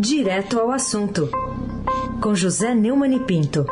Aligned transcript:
Direto 0.00 0.60
ao 0.60 0.70
assunto, 0.70 1.28
com 2.22 2.32
José 2.32 2.72
Neumann 2.72 3.16
e 3.16 3.18
Pinto. 3.18 3.66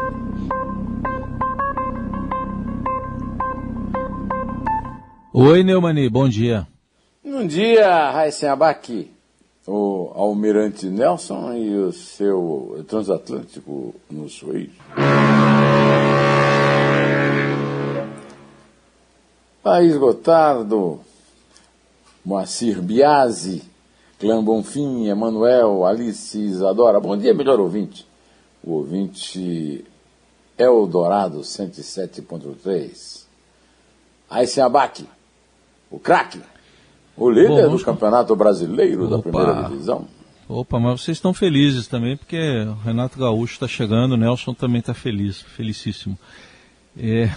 Oi, 5.33 5.62
Neumani, 5.62 6.10
bom 6.10 6.28
dia. 6.28 6.67
Bom 7.24 7.47
dia, 7.47 8.10
Raíssen 8.10 8.49
Abac, 8.49 9.08
o 9.69 10.10
almirante 10.17 10.87
Nelson 10.87 11.53
e 11.54 11.76
o 11.76 11.92
seu 11.92 12.85
transatlântico 12.88 13.95
no 14.11 14.29
Suíço. 14.29 14.72
País 19.62 19.97
Gotardo, 19.97 20.98
Moacir 22.24 22.83
Biasi, 22.83 23.76
Clã 24.19 24.42
Bonfim, 24.42 25.06
Emanuel, 25.06 25.84
Alice 25.84 26.38
Isadora. 26.38 26.98
Bom 26.98 27.16
dia, 27.16 27.34
melhor 27.34 27.60
ouvinte. 27.60 28.06
O 28.64 28.72
ouvinte 28.72 29.84
Eldorado 30.56 31.41
107.3. 31.41 33.27
Aysen 34.28 34.64
Abac, 34.64 35.06
o 35.91 35.98
craque, 35.98 36.41
o 37.16 37.30
líder 37.30 37.68
Bom, 37.68 37.77
do 37.77 37.84
Campeonato 37.84 38.34
Brasileiro 38.34 39.06
Opa. 39.06 39.16
da 39.16 39.22
Primeira 39.22 39.68
Divisão. 39.68 40.08
Opa, 40.48 40.80
mas 40.80 41.02
vocês 41.02 41.16
estão 41.16 41.33
felizes 41.34 41.86
também, 41.86 42.16
porque 42.16 42.38
o 42.38 42.74
Renato 42.84 43.19
Gaúcho 43.19 43.55
está 43.55 43.69
chegando, 43.69 44.12
o 44.12 44.16
Nelson 44.16 44.55
também 44.55 44.80
está 44.80 44.94
feliz, 44.94 45.42
felicíssimo. 45.42 46.19
É, 46.96 47.30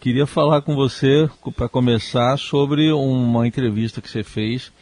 Queria 0.00 0.28
falar 0.28 0.62
com 0.62 0.76
você, 0.76 1.28
para 1.56 1.68
começar, 1.68 2.38
sobre 2.38 2.92
uma 2.92 3.48
entrevista 3.48 4.00
que 4.00 4.08
você 4.08 4.22
fez 4.22 4.72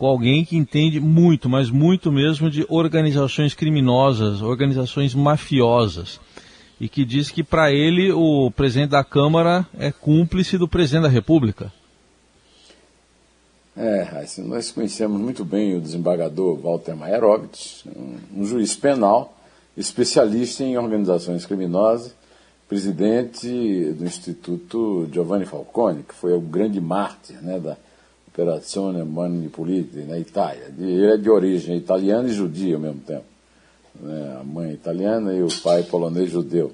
com 0.00 0.06
alguém 0.06 0.46
que 0.46 0.56
entende 0.56 0.98
muito, 0.98 1.46
mas 1.46 1.68
muito 1.68 2.10
mesmo, 2.10 2.48
de 2.48 2.64
organizações 2.70 3.52
criminosas, 3.52 4.40
organizações 4.40 5.14
mafiosas. 5.14 6.18
E 6.80 6.88
que 6.88 7.04
diz 7.04 7.30
que, 7.30 7.42
para 7.42 7.70
ele, 7.70 8.10
o 8.10 8.50
presidente 8.50 8.92
da 8.92 9.04
Câmara 9.04 9.66
é 9.78 9.92
cúmplice 9.92 10.56
do 10.56 10.66
presidente 10.66 11.02
da 11.02 11.10
República. 11.10 11.70
É, 13.76 14.00
assim, 14.22 14.42
nós 14.42 14.70
conhecemos 14.70 15.20
muito 15.20 15.44
bem 15.44 15.76
o 15.76 15.80
desembargador 15.82 16.56
Walter 16.56 16.96
Maierovitch, 16.96 17.84
um, 17.84 18.40
um 18.40 18.46
juiz 18.46 18.74
penal, 18.74 19.36
especialista 19.76 20.64
em 20.64 20.78
organizações 20.78 21.44
criminosas 21.44 22.14
presidente 22.70 23.92
do 23.94 24.04
Instituto 24.04 25.08
Giovanni 25.12 25.44
Falcone, 25.44 26.04
que 26.04 26.14
foi 26.14 26.32
o 26.32 26.40
grande 26.40 26.80
mártir 26.80 27.42
né, 27.42 27.58
da 27.58 27.76
Operazione 28.32 29.02
Manipuliti 29.02 29.98
na 29.98 30.18
Itália. 30.18 30.72
Ele 30.78 31.12
é 31.12 31.16
de 31.16 31.28
origem 31.28 31.76
italiana 31.76 32.28
e 32.28 32.32
judia 32.32 32.76
ao 32.76 32.80
mesmo 32.80 33.00
tempo. 33.00 33.24
Né, 34.00 34.38
a 34.40 34.44
mãe 34.44 34.72
italiana 34.72 35.34
e 35.34 35.42
o 35.42 35.48
pai 35.62 35.82
polonês 35.82 36.30
judeu. 36.30 36.72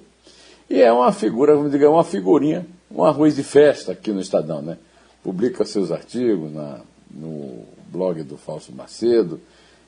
E 0.68 0.80
é 0.80 0.92
uma 0.92 1.12
figura, 1.12 1.54
vamos 1.56 1.72
dizer, 1.72 1.86
uma 1.86 2.04
figurinha, 2.04 2.66
um 2.90 3.02
arroz 3.04 3.34
de 3.34 3.42
festa 3.42 3.92
aqui 3.92 4.12
no 4.12 4.20
Estadão. 4.20 4.60
Né? 4.60 4.76
Publica 5.22 5.64
seus 5.64 5.90
artigos 5.90 6.52
na, 6.52 6.80
no 7.10 7.64
blog 7.90 8.22
do 8.22 8.36
Falso 8.36 8.72
Macedo 8.72 9.40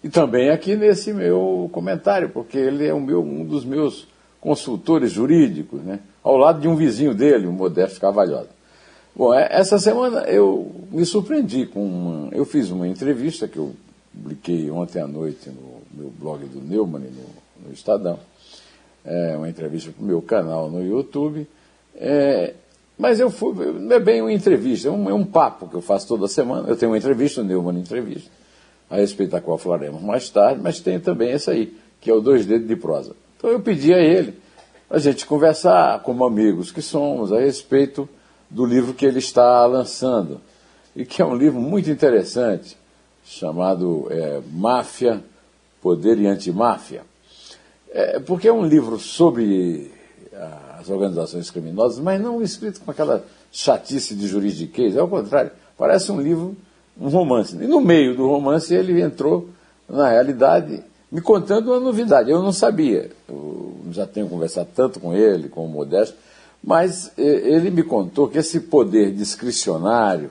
e 0.03 0.09
também 0.09 0.51
aqui 0.51 0.77
nesse 0.77 1.13
meu 1.13 1.69
comentário, 1.73 2.31
porque 2.31 2.57
ele 2.57 2.87
é 2.87 2.95
meu, 2.95 3.23
um 3.23 3.45
dos 3.45 3.65
meus 3.65 4.07
consultores 4.41 5.11
jurídicos, 5.11 5.83
né, 5.83 5.99
ao 6.23 6.37
lado 6.37 6.61
de 6.61 6.69
um 6.69 6.77
vizinho 6.77 7.15
dele, 7.15 7.47
o 7.47 7.53
Modesto 7.53 8.01
Cavalhosa. 8.01 8.58
Bom, 9.19 9.35
é, 9.35 9.49
essa 9.51 9.81
semana 9.81 10.21
eu 10.29 10.71
me 10.93 11.05
surpreendi 11.05 11.67
com 11.67 11.85
uma. 11.85 12.29
Eu 12.33 12.45
fiz 12.45 12.71
uma 12.71 12.87
entrevista 12.87 13.49
que 13.49 13.57
eu 13.57 13.75
publiquei 14.15 14.71
ontem 14.71 15.01
à 15.03 15.09
noite 15.09 15.51
no 15.51 15.83
meu 15.91 16.13
blog 16.17 16.45
do 16.47 16.61
Neumann, 16.61 17.03
no, 17.03 17.67
no 17.67 17.75
Estadão. 17.75 18.21
É 19.05 19.37
uma 19.37 19.49
entrevista 19.49 19.91
para 19.91 20.05
o 20.05 20.07
meu 20.07 20.23
canal 20.23 20.71
no 20.71 20.87
YouTube. 20.87 21.49
É, 21.97 22.55
mas 22.97 23.19
eu 23.19 23.29
fui, 23.29 23.55
não 23.73 23.97
é 23.97 23.99
bem 23.99 24.23
uma 24.23 24.33
entrevista, 24.33 24.87
é 24.87 24.91
um, 24.93 25.11
é 25.11 25.15
um, 25.15 25.25
papo 25.25 25.67
que 25.67 25.75
eu 25.75 25.83
faço 25.83 26.07
toda 26.07 26.29
semana. 26.29 26.69
Eu 26.69 26.77
tenho 26.77 26.93
uma 26.93 26.99
entrevista, 26.99 27.41
o 27.41 27.45
Neumann 27.45 27.81
Entrevista, 27.81 28.31
a 28.89 28.99
respeito 28.99 29.31
da 29.31 29.41
qual 29.41 29.59
falaremos 29.59 30.01
mais 30.01 30.31
tarde, 30.31 30.61
mas 30.63 30.79
tem 30.79 31.01
também 31.01 31.33
essa 31.33 31.51
aí, 31.51 31.77
que 32.01 32.09
é 32.09 32.15
o 32.15 32.21
Dois 32.21 32.47
Dedos 32.47 32.69
de 32.69 32.77
Prosa. 32.77 33.17
Então 33.37 33.51
eu 33.51 33.59
pedi 33.59 33.93
a 33.93 33.99
ele 33.99 34.35
a 34.89 35.01
gente 35.01 35.27
conversar 35.27 36.05
como 36.05 36.25
amigos 36.25 36.71
que 36.71 36.81
somos 36.81 37.33
a 37.33 37.41
respeito 37.41 38.09
do 38.51 38.65
livro 38.65 38.95
que 38.95 39.05
ele 39.05 39.19
está 39.19 39.65
lançando 39.67 40.41
e 40.95 41.05
que 41.05 41.23
é 41.23 41.25
um 41.25 41.37
livro 41.37 41.61
muito 41.61 41.91
interessante 41.91 42.77
chamado 43.25 44.09
é, 44.11 44.41
Máfia, 44.51 45.23
Poder 45.83 46.19
e 46.19 46.27
Antimáfia. 46.27 47.03
É, 47.91 48.19
porque 48.19 48.49
é 48.49 48.53
um 48.53 48.65
livro 48.65 48.99
sobre 48.99 49.91
as 50.79 50.89
organizações 50.89 51.51
criminosas, 51.51 51.99
mas 51.99 52.21
não 52.21 52.41
escrito 52.43 52.81
com 52.81 52.91
aquela 52.91 53.25
chatice 53.51 54.15
de 54.15 54.27
juridiquês, 54.27 54.97
ao 54.97 55.09
contrário, 55.09 55.51
parece 55.77 56.13
um 56.13 56.21
livro, 56.21 56.57
um 56.99 57.09
romance. 57.09 57.57
E 57.57 57.67
no 57.67 57.81
meio 57.81 58.17
do 58.17 58.27
romance 58.27 58.75
ele 58.75 59.01
entrou 59.01 59.49
na 59.89 60.09
realidade 60.09 60.83
me 61.11 61.21
contando 61.21 61.69
uma 61.69 61.81
novidade. 61.81 62.31
Eu 62.31 62.43
não 62.43 62.53
sabia, 62.53 63.11
eu 63.29 63.77
já 63.91 64.07
tenho 64.07 64.29
conversado 64.29 64.69
tanto 64.75 65.01
com 65.01 65.15
ele, 65.15 65.49
com 65.49 65.65
o 65.65 65.69
Modesto, 65.69 66.17
mas 66.63 67.13
ele 67.17 67.71
me 67.71 67.83
contou 67.83 68.29
que 68.29 68.39
esse 68.39 68.61
poder 68.61 69.13
discricionário 69.13 70.31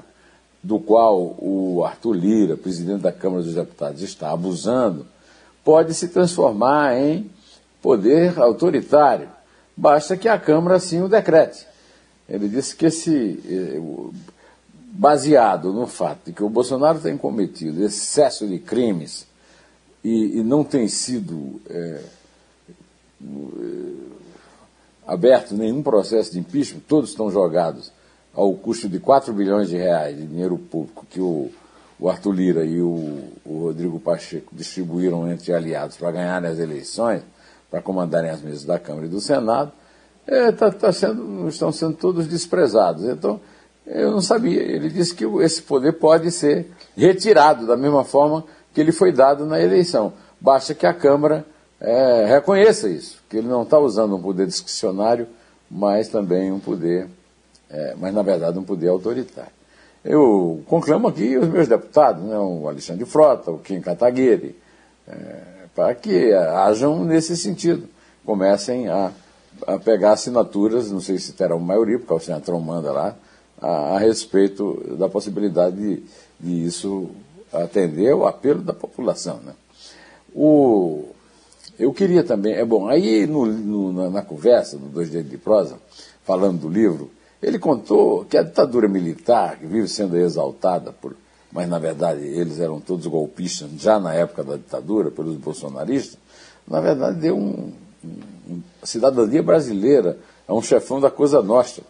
do 0.61 0.79
qual 0.79 1.35
o 1.39 1.83
Arthur 1.85 2.13
Lira, 2.13 2.57
presidente 2.57 3.01
da 3.01 3.11
Câmara 3.11 3.43
dos 3.43 3.55
Deputados, 3.55 4.01
está 4.01 4.31
abusando, 4.31 5.05
pode 5.63 5.93
se 5.93 6.09
transformar 6.09 6.97
em 6.97 7.29
poder 7.81 8.37
autoritário. 8.39 9.29
Basta 9.75 10.17
que 10.17 10.27
a 10.27 10.37
Câmara 10.37 10.75
assim 10.75 11.01
o 11.01 11.07
decrete. 11.07 11.65
Ele 12.27 12.49
disse 12.49 12.75
que 12.75 12.87
esse, 12.87 13.81
baseado 14.97 15.71
no 15.71 15.87
fato 15.87 16.25
de 16.25 16.33
que 16.33 16.43
o 16.43 16.49
Bolsonaro 16.49 16.99
tem 16.99 17.17
cometido 17.17 17.83
excesso 17.83 18.47
de 18.47 18.59
crimes 18.59 19.27
e, 20.03 20.39
e 20.39 20.43
não 20.43 20.63
tem 20.63 20.87
sido 20.87 21.61
é, 21.69 22.01
aberto 25.07 25.55
nenhum 25.55 25.81
processo 25.81 26.33
de 26.33 26.39
impeachment, 26.39 26.81
todos 26.87 27.11
estão 27.11 27.31
jogados 27.31 27.91
ao 28.35 28.53
custo 28.53 28.89
de 28.89 28.99
4 28.99 29.33
bilhões 29.33 29.69
de 29.69 29.77
reais 29.77 30.17
de 30.17 30.27
dinheiro 30.27 30.57
público 30.57 31.05
que 31.09 31.21
o, 31.21 31.49
o 31.97 32.09
Arthur 32.09 32.31
Lira 32.33 32.65
e 32.65 32.81
o, 32.81 33.23
o 33.45 33.59
Rodrigo 33.63 33.99
Pacheco 33.99 34.53
distribuíram 34.53 35.31
entre 35.31 35.53
aliados 35.53 35.95
para 35.95 36.11
ganharem 36.11 36.49
as 36.49 36.59
eleições, 36.59 37.21
para 37.71 37.81
comandarem 37.81 38.29
as 38.29 38.41
mesas 38.41 38.65
da 38.65 38.77
Câmara 38.77 39.07
e 39.07 39.09
do 39.09 39.21
Senado, 39.21 39.71
é, 40.27 40.51
tá, 40.51 40.69
tá 40.69 40.91
sendo, 40.91 41.47
estão 41.47 41.71
sendo 41.71 41.95
todos 41.95 42.27
desprezados. 42.27 43.05
Então, 43.05 43.39
eu 43.85 44.11
não 44.11 44.21
sabia. 44.21 44.61
Ele 44.61 44.89
disse 44.89 45.15
que 45.15 45.25
esse 45.41 45.61
poder 45.61 45.93
pode 45.93 46.29
ser 46.31 46.69
retirado 46.95 47.65
da 47.65 47.77
mesma 47.77 48.03
forma 48.03 48.43
que 48.73 48.81
ele 48.81 48.91
foi 48.91 49.13
dado 49.13 49.45
na 49.45 49.59
eleição. 49.59 50.13
Basta 50.39 50.75
que 50.75 50.85
a 50.85 50.93
Câmara 50.93 51.45
é, 51.79 52.25
reconheça 52.25 52.89
isso, 52.89 53.21
que 53.29 53.37
ele 53.37 53.47
não 53.47 53.63
está 53.63 53.77
usando 53.77 54.15
um 54.15 54.21
poder 54.21 54.47
discricionário, 54.47 55.27
mas 55.69 56.07
também 56.07 56.51
um 56.51 56.59
poder, 56.59 57.07
é, 57.69 57.95
mas 57.99 58.13
na 58.13 58.23
verdade 58.23 58.57
um 58.57 58.63
poder 58.63 58.87
autoritário. 58.87 59.51
Eu 60.03 60.63
conclamo 60.67 61.07
aqui 61.07 61.37
os 61.37 61.47
meus 61.47 61.67
deputados, 61.67 62.23
né, 62.23 62.37
o 62.37 62.67
Alexandre 62.67 63.05
Frota, 63.05 63.51
o 63.51 63.59
Kim 63.59 63.81
Kataguiri, 63.81 64.55
é, 65.07 65.57
para 65.75 65.93
que 65.93 66.33
hajam 66.33 67.03
nesse 67.03 67.37
sentido, 67.37 67.87
comecem 68.25 68.87
a, 68.87 69.11
a, 69.67 69.77
pegar 69.77 70.13
assinaturas, 70.13 70.91
não 70.91 70.99
sei 70.99 71.19
se 71.19 71.33
terão 71.33 71.59
maioria, 71.59 71.99
porque 71.99 72.13
o 72.13 72.19
Centrão 72.19 72.59
manda 72.59 72.91
lá, 72.91 73.15
a, 73.61 73.95
a 73.95 73.99
respeito 73.99 74.95
da 74.97 75.07
possibilidade 75.07 75.75
de, 75.75 76.03
de 76.39 76.65
isso 76.65 77.09
atender 77.53 78.13
o 78.13 78.25
apelo 78.25 78.61
da 78.61 78.73
população. 78.73 79.39
Né? 79.43 79.53
O, 80.33 81.09
eu 81.79 81.93
queria 81.93 82.23
também, 82.23 82.53
é 82.53 82.65
bom, 82.65 82.87
aí 82.87 83.25
no, 83.25 83.45
no, 83.45 84.09
na, 84.09 84.21
conversa, 84.21 84.77
no 84.77 84.87
Dois 84.87 85.09
Dedos 85.09 85.29
de 85.29 85.37
Prosa, 85.37 85.77
falando 86.23 86.61
do 86.61 86.69
livro, 86.69 87.09
ele 87.41 87.59
contou 87.59 88.25
que 88.25 88.37
a 88.37 88.43
ditadura 88.43 88.87
militar, 88.87 89.57
que 89.57 89.65
vive 89.65 89.87
sendo 89.87 90.17
exaltada 90.17 90.91
por, 90.91 91.15
mas 91.51 91.69
na 91.69 91.79
verdade 91.79 92.25
eles 92.25 92.59
eram 92.59 92.79
todos 92.79 93.05
golpistas 93.07 93.69
já 93.77 93.99
na 93.99 94.13
época 94.13 94.43
da 94.43 94.55
ditadura, 94.55 95.11
pelos 95.11 95.35
bolsonaristas, 95.37 96.17
na 96.67 96.81
verdade 96.81 97.19
deu 97.19 97.37
um, 97.37 97.71
um 98.03 98.61
cidadania 98.83 99.43
brasileira 99.43 100.17
a 100.47 100.53
um 100.53 100.61
chefão 100.61 100.99
da 100.99 101.11
Coisa 101.11 101.41
Nostra 101.41 101.83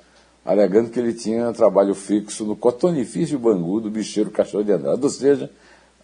alegando 0.48 0.90
que 0.90 0.98
ele 0.98 1.14
tinha 1.14 1.52
trabalho 1.52 1.94
fixo 1.94 2.46
no 2.46 2.56
cotonifício 2.56 3.38
Bangu 3.38 3.82
do 3.82 3.90
bicheiro 3.90 4.32
Cachorro 4.32 4.64
de 4.64 4.72
Andrade. 4.72 5.04
Ou 5.04 5.10
seja, 5.10 5.52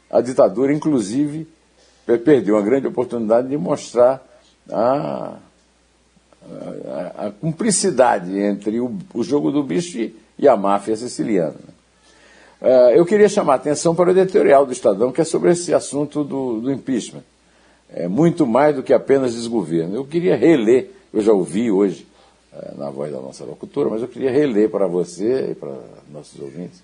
a 0.09 0.19
ditadura, 0.19 0.73
inclusive, 0.73 1.47
perdeu 2.05 2.55
uma 2.55 2.61
grande 2.61 2.87
oportunidade 2.87 3.47
de 3.47 3.57
mostrar 3.57 4.21
a, 4.69 5.37
a, 7.17 7.27
a 7.27 7.31
cumplicidade 7.31 8.37
entre 8.37 8.79
o, 8.79 8.95
o, 9.13 9.23
jogo 9.23 9.51
do 9.51 9.63
bicho 9.63 9.97
e, 9.97 10.15
e 10.37 10.47
a 10.47 10.55
máfia 10.55 10.95
siciliana. 10.95 11.55
Uh, 12.61 12.91
eu 12.95 13.05
queria 13.05 13.27
chamar 13.27 13.53
a 13.53 13.55
atenção 13.57 13.93
para 13.93 14.09
o 14.09 14.17
editorial 14.17 14.65
do 14.65 14.71
Estadão, 14.71 15.11
que 15.11 15.21
é 15.21 15.23
sobre 15.23 15.51
esse 15.51 15.73
assunto 15.73 16.23
do, 16.23 16.61
do 16.61 16.71
impeachment. 16.71 17.23
é 17.93 18.07
muito 18.07 18.47
mais 18.47 18.75
do 18.75 18.83
que 18.83 18.93
apenas 18.93 19.33
desgoverno. 19.33 19.95
Eu 19.95 20.05
queria 20.05 20.35
reler, 20.35 20.89
eu 21.13 21.21
já 21.21 21.33
ouvi 21.33 21.69
hoje 21.71 22.07
é, 22.53 22.73
na 22.77 22.89
voz 22.89 23.11
da 23.11 23.19
nossa 23.19 23.43
locutora, 23.43 23.89
mas 23.89 24.01
eu 24.01 24.07
queria 24.07 24.31
reler 24.31 24.69
para 24.69 24.87
você 24.87 25.51
e 25.51 25.55
para 25.55 25.73
nossos 26.11 26.39
ouvintes 26.39 26.81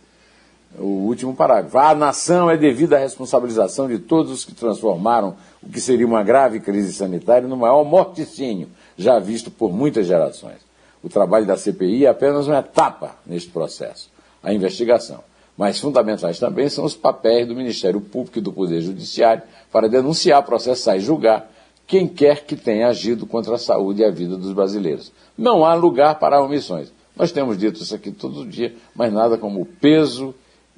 o 0.77 1.07
último 1.07 1.35
parágrafo. 1.35 1.77
A 1.77 1.95
nação 1.95 2.49
é 2.49 2.57
devida 2.57 2.97
à 2.97 2.99
responsabilização 2.99 3.87
de 3.87 3.99
todos 3.99 4.31
os 4.31 4.45
que 4.45 4.53
transformaram 4.53 5.35
o 5.61 5.69
que 5.69 5.81
seria 5.81 6.05
uma 6.05 6.23
grave 6.23 6.59
crise 6.59 6.93
sanitária 6.93 7.47
no 7.47 7.57
maior 7.57 7.83
morticínio 7.83 8.69
já 8.97 9.17
visto 9.17 9.49
por 9.49 9.71
muitas 9.71 10.05
gerações. 10.05 10.57
O 11.01 11.07
trabalho 11.07 11.45
da 11.45 11.55
CPI 11.55 12.05
é 12.05 12.09
apenas 12.09 12.47
uma 12.47 12.59
etapa 12.59 13.15
neste 13.25 13.49
processo, 13.49 14.09
a 14.43 14.53
investigação. 14.53 15.23
Mas 15.57 15.79
fundamentais 15.79 16.39
também 16.39 16.69
são 16.69 16.83
os 16.85 16.95
papéis 16.95 17.47
do 17.47 17.55
Ministério 17.55 17.99
Público 18.01 18.37
e 18.37 18.41
do 18.41 18.51
Poder 18.51 18.81
Judiciário 18.81 19.43
para 19.71 19.87
denunciar, 19.87 20.43
processar 20.43 20.97
e 20.97 21.01
julgar 21.01 21.49
quem 21.87 22.07
quer 22.07 22.45
que 22.45 22.55
tenha 22.55 22.87
agido 22.87 23.25
contra 23.25 23.55
a 23.55 23.57
saúde 23.57 24.01
e 24.01 24.05
a 24.05 24.11
vida 24.11 24.37
dos 24.37 24.53
brasileiros. 24.53 25.11
Não 25.37 25.65
há 25.65 25.73
lugar 25.73 26.19
para 26.19 26.41
omissões. 26.41 26.91
Nós 27.15 27.31
temos 27.31 27.57
dito 27.57 27.81
isso 27.81 27.95
aqui 27.95 28.11
todo 28.11 28.45
dia, 28.45 28.75
mas 28.95 29.11
nada 29.11 29.37
como 29.37 29.61
o 29.61 29.65
peso 29.65 30.35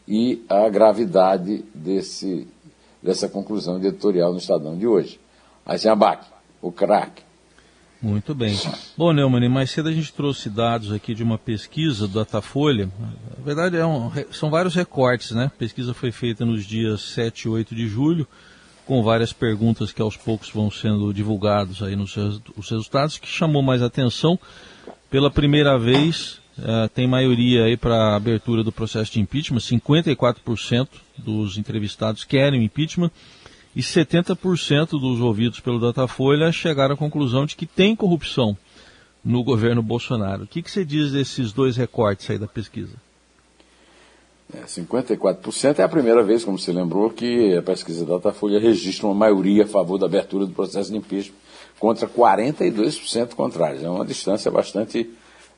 e 0.07 0.43
a 0.49 0.67
gravidade 0.69 1.63
desse, 1.73 2.47
dessa 3.01 3.29
conclusão 3.29 3.77
editorial 3.77 4.31
no 4.31 4.39
Estadão 4.39 4.77
de 4.77 4.87
hoje. 4.87 5.19
Aí 5.65 5.79
abaque, 5.87 6.27
o 6.61 6.71
craque. 6.71 7.23
Muito 8.01 8.33
bem. 8.33 8.59
Bom, 8.97 9.13
Neumann, 9.13 9.47
mais 9.47 9.69
cedo 9.69 9.87
a 9.87 9.91
gente 9.91 10.11
trouxe 10.11 10.49
dados 10.49 10.91
aqui 10.91 11.13
de 11.13 11.21
uma 11.21 11.37
pesquisa 11.37 12.07
do 12.07 12.15
Datafolha. 12.15 12.89
Na 13.37 13.45
verdade, 13.45 13.77
é 13.77 13.85
um, 13.85 14.11
são 14.31 14.49
vários 14.49 14.73
recortes, 14.73 15.31
né? 15.31 15.45
A 15.45 15.59
pesquisa 15.59 15.93
foi 15.93 16.11
feita 16.11 16.43
nos 16.43 16.65
dias 16.65 17.01
7 17.13 17.43
e 17.43 17.49
8 17.49 17.75
de 17.75 17.87
julho, 17.87 18.27
com 18.87 19.03
várias 19.03 19.31
perguntas 19.31 19.91
que 19.91 20.01
aos 20.01 20.17
poucos 20.17 20.49
vão 20.49 20.71
sendo 20.71 21.13
divulgados 21.13 21.83
aí 21.83 21.95
nos 21.95 22.17
os 22.17 22.71
resultados, 22.71 23.19
que 23.19 23.27
chamou 23.27 23.61
mais 23.61 23.83
atenção. 23.83 24.39
Pela 25.11 25.29
primeira 25.29 25.77
vez, 25.77 26.40
uh, 26.57 26.89
tem 26.93 27.07
maioria 27.07 27.65
aí 27.65 27.77
para 27.77 28.15
abertura 28.15 28.63
do 28.63 28.71
processo 28.71 29.13
de 29.13 29.19
impeachment, 29.19 29.59
54% 29.59 30.87
dos 31.17 31.57
entrevistados 31.57 32.23
querem 32.23 32.63
impeachment 32.63 33.11
e 33.75 33.81
70% 33.81 34.89
dos 34.99 35.21
ouvidos 35.21 35.59
pelo 35.59 35.79
Datafolha 35.79 36.51
chegaram 36.51 36.95
à 36.95 36.97
conclusão 36.97 37.45
de 37.45 37.55
que 37.55 37.65
tem 37.65 37.95
corrupção 37.95 38.57
no 39.23 39.43
governo 39.43 39.81
Bolsonaro. 39.81 40.43
O 40.43 40.47
que, 40.47 40.61
que 40.61 40.71
você 40.71 40.83
diz 40.83 41.11
desses 41.11 41.53
dois 41.53 41.77
recortes 41.77 42.29
aí 42.29 42.37
da 42.37 42.47
pesquisa? 42.47 42.95
É, 44.53 44.63
54% 44.65 45.79
é 45.79 45.83
a 45.83 45.87
primeira 45.87 46.23
vez, 46.23 46.43
como 46.43 46.59
você 46.59 46.73
lembrou, 46.73 47.09
que 47.09 47.55
a 47.55 47.61
pesquisa 47.61 48.05
da 48.05 48.15
Datafolha 48.15 48.59
registra 48.59 49.07
uma 49.07 49.15
maioria 49.15 49.63
a 49.63 49.67
favor 49.67 49.97
da 49.97 50.05
abertura 50.05 50.45
do 50.45 50.51
processo 50.51 50.91
de 50.91 50.97
impeachment 50.97 51.35
contra 51.79 52.07
42% 52.07 53.33
contrários. 53.33 53.83
É 53.83 53.89
uma 53.89 54.05
distância 54.05 54.51
bastante 54.51 55.09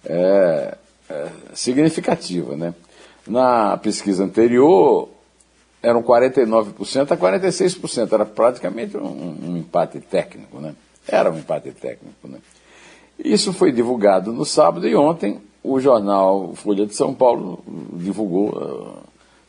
é, 0.05 0.77
é, 1.09 1.29
significativa. 1.53 2.55
Né? 2.55 2.73
Na 3.27 3.77
pesquisa 3.77 4.23
anterior, 4.23 5.09
eram 5.81 6.01
49% 6.01 7.11
a 7.11 7.17
46%. 7.17 8.11
Era 8.11 8.25
praticamente 8.25 8.97
um, 8.97 9.37
um, 9.49 9.57
empate 9.57 9.99
técnico, 9.99 10.59
né? 10.59 10.73
Era 11.07 11.29
um 11.31 11.37
empate 11.37 11.71
técnico, 11.71 12.27
né? 12.27 12.39
Isso 13.19 13.53
foi 13.53 13.71
divulgado 13.71 14.31
no 14.31 14.45
sábado 14.45 14.87
e 14.87 14.95
ontem 14.95 15.41
o 15.63 15.79
jornal 15.79 16.53
Folha 16.55 16.85
de 16.85 16.95
São 16.95 17.13
Paulo 17.13 17.63
divulgou 17.93 18.49
uh, 18.49 18.97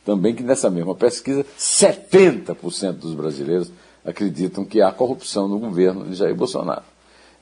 também 0.05 0.35
que 0.35 0.43
nessa 0.43 0.69
mesma 0.69 0.93
pesquisa 0.93 1.45
70% 1.57 2.93
dos 2.93 3.15
brasileiros 3.15 3.71
acreditam 4.05 4.63
que 4.63 4.81
há 4.81 4.91
corrupção 4.91 5.47
no 5.47 5.57
governo 5.57 6.05
de 6.05 6.13
Jair 6.13 6.35
Bolsonaro. 6.35 6.83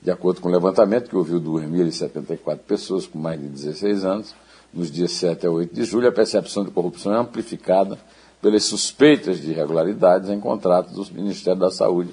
De 0.03 0.11
acordo 0.11 0.41
com 0.41 0.49
o 0.49 0.51
levantamento 0.51 1.09
que 1.09 1.15
ouviu 1.15 1.39
2.074 1.39 2.57
pessoas 2.67 3.07
com 3.07 3.17
mais 3.17 3.39
de 3.39 3.47
16 3.47 4.03
anos, 4.03 4.35
nos 4.73 4.91
dias 4.91 5.13
7 5.13 5.47
a 5.47 5.49
8 5.49 5.73
de 5.73 5.85
julho, 5.85 6.09
a 6.09 6.11
percepção 6.11 6.65
de 6.65 6.71
corrupção 6.71 7.13
é 7.13 7.17
amplificada 7.17 7.97
pelas 8.41 8.65
suspeitas 8.65 9.39
de 9.39 9.51
irregularidades 9.51 10.29
em 10.29 10.41
contratos 10.41 11.07
do 11.07 11.15
Ministério 11.15 11.57
da 11.57 11.71
Saúde 11.71 12.09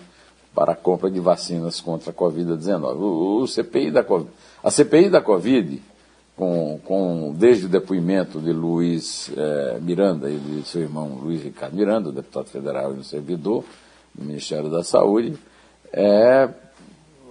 para 0.54 0.70
a 0.72 0.76
compra 0.76 1.10
de 1.10 1.18
vacinas 1.18 1.80
contra 1.80 2.12
a 2.12 2.14
Covid-19. 2.14 2.96
O, 2.96 3.42
o, 3.42 3.48
CPI 3.48 3.90
da 3.90 4.04
COVID, 4.04 4.30
a 4.62 4.70
CPI 4.70 5.10
da 5.10 5.20
Covid, 5.20 5.82
com, 6.36 6.78
com, 6.84 7.34
desde 7.36 7.66
o 7.66 7.68
depoimento 7.68 8.40
de 8.40 8.52
Luiz 8.52 9.32
eh, 9.36 9.78
Miranda 9.82 10.30
e 10.30 10.38
de 10.38 10.62
seu 10.62 10.82
irmão 10.82 11.18
Luiz 11.20 11.42
Ricardo 11.42 11.74
Miranda, 11.74 12.12
deputado 12.12 12.46
federal 12.46 12.94
e 12.94 13.02
servidor 13.02 13.64
do 14.14 14.24
Ministério 14.24 14.70
da 14.70 14.84
Saúde, 14.84 15.36
é, 15.92 16.48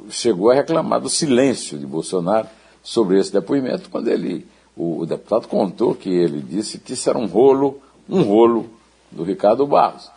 chegou 0.10 0.50
a 0.50 0.56
reclamar 0.56 1.00
do 1.00 1.10
silêncio 1.10 1.78
de 1.78 1.86
Bolsonaro 1.86 2.48
sobre 2.84 3.20
esse 3.20 3.32
depoimento, 3.32 3.90
quando 3.90 4.08
ele, 4.08 4.48
o, 4.76 5.00
o 5.00 5.06
deputado 5.06 5.48
contou 5.48 5.96
que 5.96 6.10
ele 6.10 6.42
disse 6.42 6.78
que 6.78 6.94
isso 6.94 7.10
era 7.10 7.18
um 7.18 7.26
rolo, 7.26 7.80
um 8.08 8.24
rolo 8.24 8.70
do 9.12 9.24
Ricardo 9.24 9.66
Barros. 9.66 10.10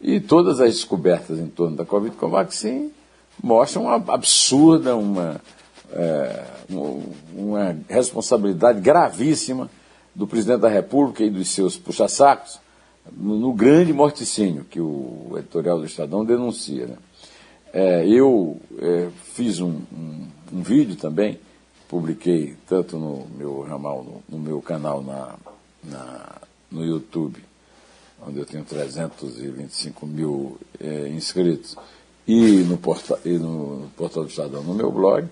E 0.00 0.20
todas 0.20 0.60
as 0.60 0.74
descobertas 0.74 1.38
em 1.38 1.46
torno 1.46 1.76
da 1.76 1.84
Covid 1.84 2.16
com 2.16 2.28
vaccine 2.28 2.92
mostram 3.42 3.84
uma 3.84 3.96
absurda, 4.12 4.96
uma, 4.96 5.40
é, 5.92 6.44
uma 7.34 7.76
responsabilidade 7.88 8.80
gravíssima 8.80 9.70
do 10.14 10.26
presidente 10.26 10.60
da 10.60 10.68
República 10.68 11.22
e 11.22 11.30
dos 11.30 11.48
seus 11.48 11.76
puxa-sacos 11.76 12.60
no, 13.10 13.38
no, 13.38 13.52
grande 13.52 13.92
morticínio 13.92 14.64
que 14.64 14.80
o 14.80 15.32
editorial 15.36 15.78
do 15.78 15.86
Estadão 15.86 16.24
denuncia. 16.24 16.86
Né? 16.86 16.96
É, 17.72 18.06
eu 18.06 18.60
é, 18.78 19.08
fiz 19.34 19.58
um, 19.60 19.80
um, 19.90 20.26
um, 20.52 20.62
vídeo 20.62 20.94
também, 20.94 21.40
publiquei 21.88 22.54
tanto 22.68 22.98
no 22.98 23.26
meu 23.36 23.62
ramal, 23.62 24.04
no, 24.04 24.22
no 24.28 24.44
meu 24.44 24.60
canal 24.60 25.02
na, 25.02 25.34
na, 25.82 26.32
no 26.70 26.84
YouTube, 26.84 27.42
onde 28.26 28.38
eu 28.38 28.44
tenho 28.44 28.62
325 28.62 30.06
mil 30.06 30.58
é, 30.78 31.08
inscritos, 31.08 31.74
e 32.28 32.58
no, 32.68 32.76
porta, 32.76 33.18
e 33.24 33.38
no 33.38 33.90
portal 33.96 34.24
do 34.24 34.28
Estadão, 34.28 34.62
no 34.62 34.74
meu 34.74 34.92
blog, 34.92 35.26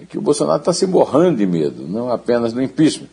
é 0.00 0.04
que 0.04 0.18
o 0.18 0.20
Bolsonaro 0.20 0.58
está 0.58 0.72
se 0.72 0.86
borrando 0.86 1.38
de 1.38 1.46
medo, 1.46 1.86
não 1.86 2.10
apenas 2.10 2.52
do 2.52 2.60
impeachment, 2.60 3.08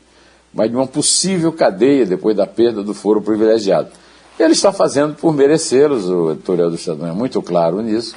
mas 0.52 0.72
de 0.72 0.76
uma 0.76 0.88
possível 0.88 1.54
cadeia 1.54 2.06
depois 2.06 2.36
da 2.36 2.48
perda 2.48 2.82
do 2.82 2.96
foro 2.96 3.22
privilegiado. 3.22 3.92
Ele 4.40 4.54
está 4.54 4.74
fazendo 4.74 5.16
por 5.16 5.34
merecê-los, 5.34 6.10
o 6.10 6.32
editorial 6.32 6.70
do 6.70 6.76
Estadão 6.76 7.08
é 7.08 7.14
muito 7.14 7.42
claro 7.44 7.82
nisso, 7.82 8.16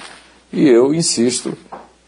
e 0.53 0.69
eu 0.69 0.95
insisto 0.95 1.57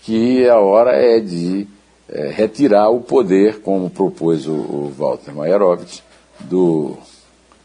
que 0.03 0.49
a 0.49 0.59
hora 0.59 0.93
é 0.93 1.21
de 1.21 1.67
é, 2.09 2.29
retirar 2.29 2.91
o 2.91 3.01
poder, 3.01 3.61
como 3.61 3.91
propôs 3.91 4.47
o, 4.47 4.53
o 4.53 4.95
Walter 4.97 5.35
Maierovitch, 5.35 6.01
do 6.41 6.97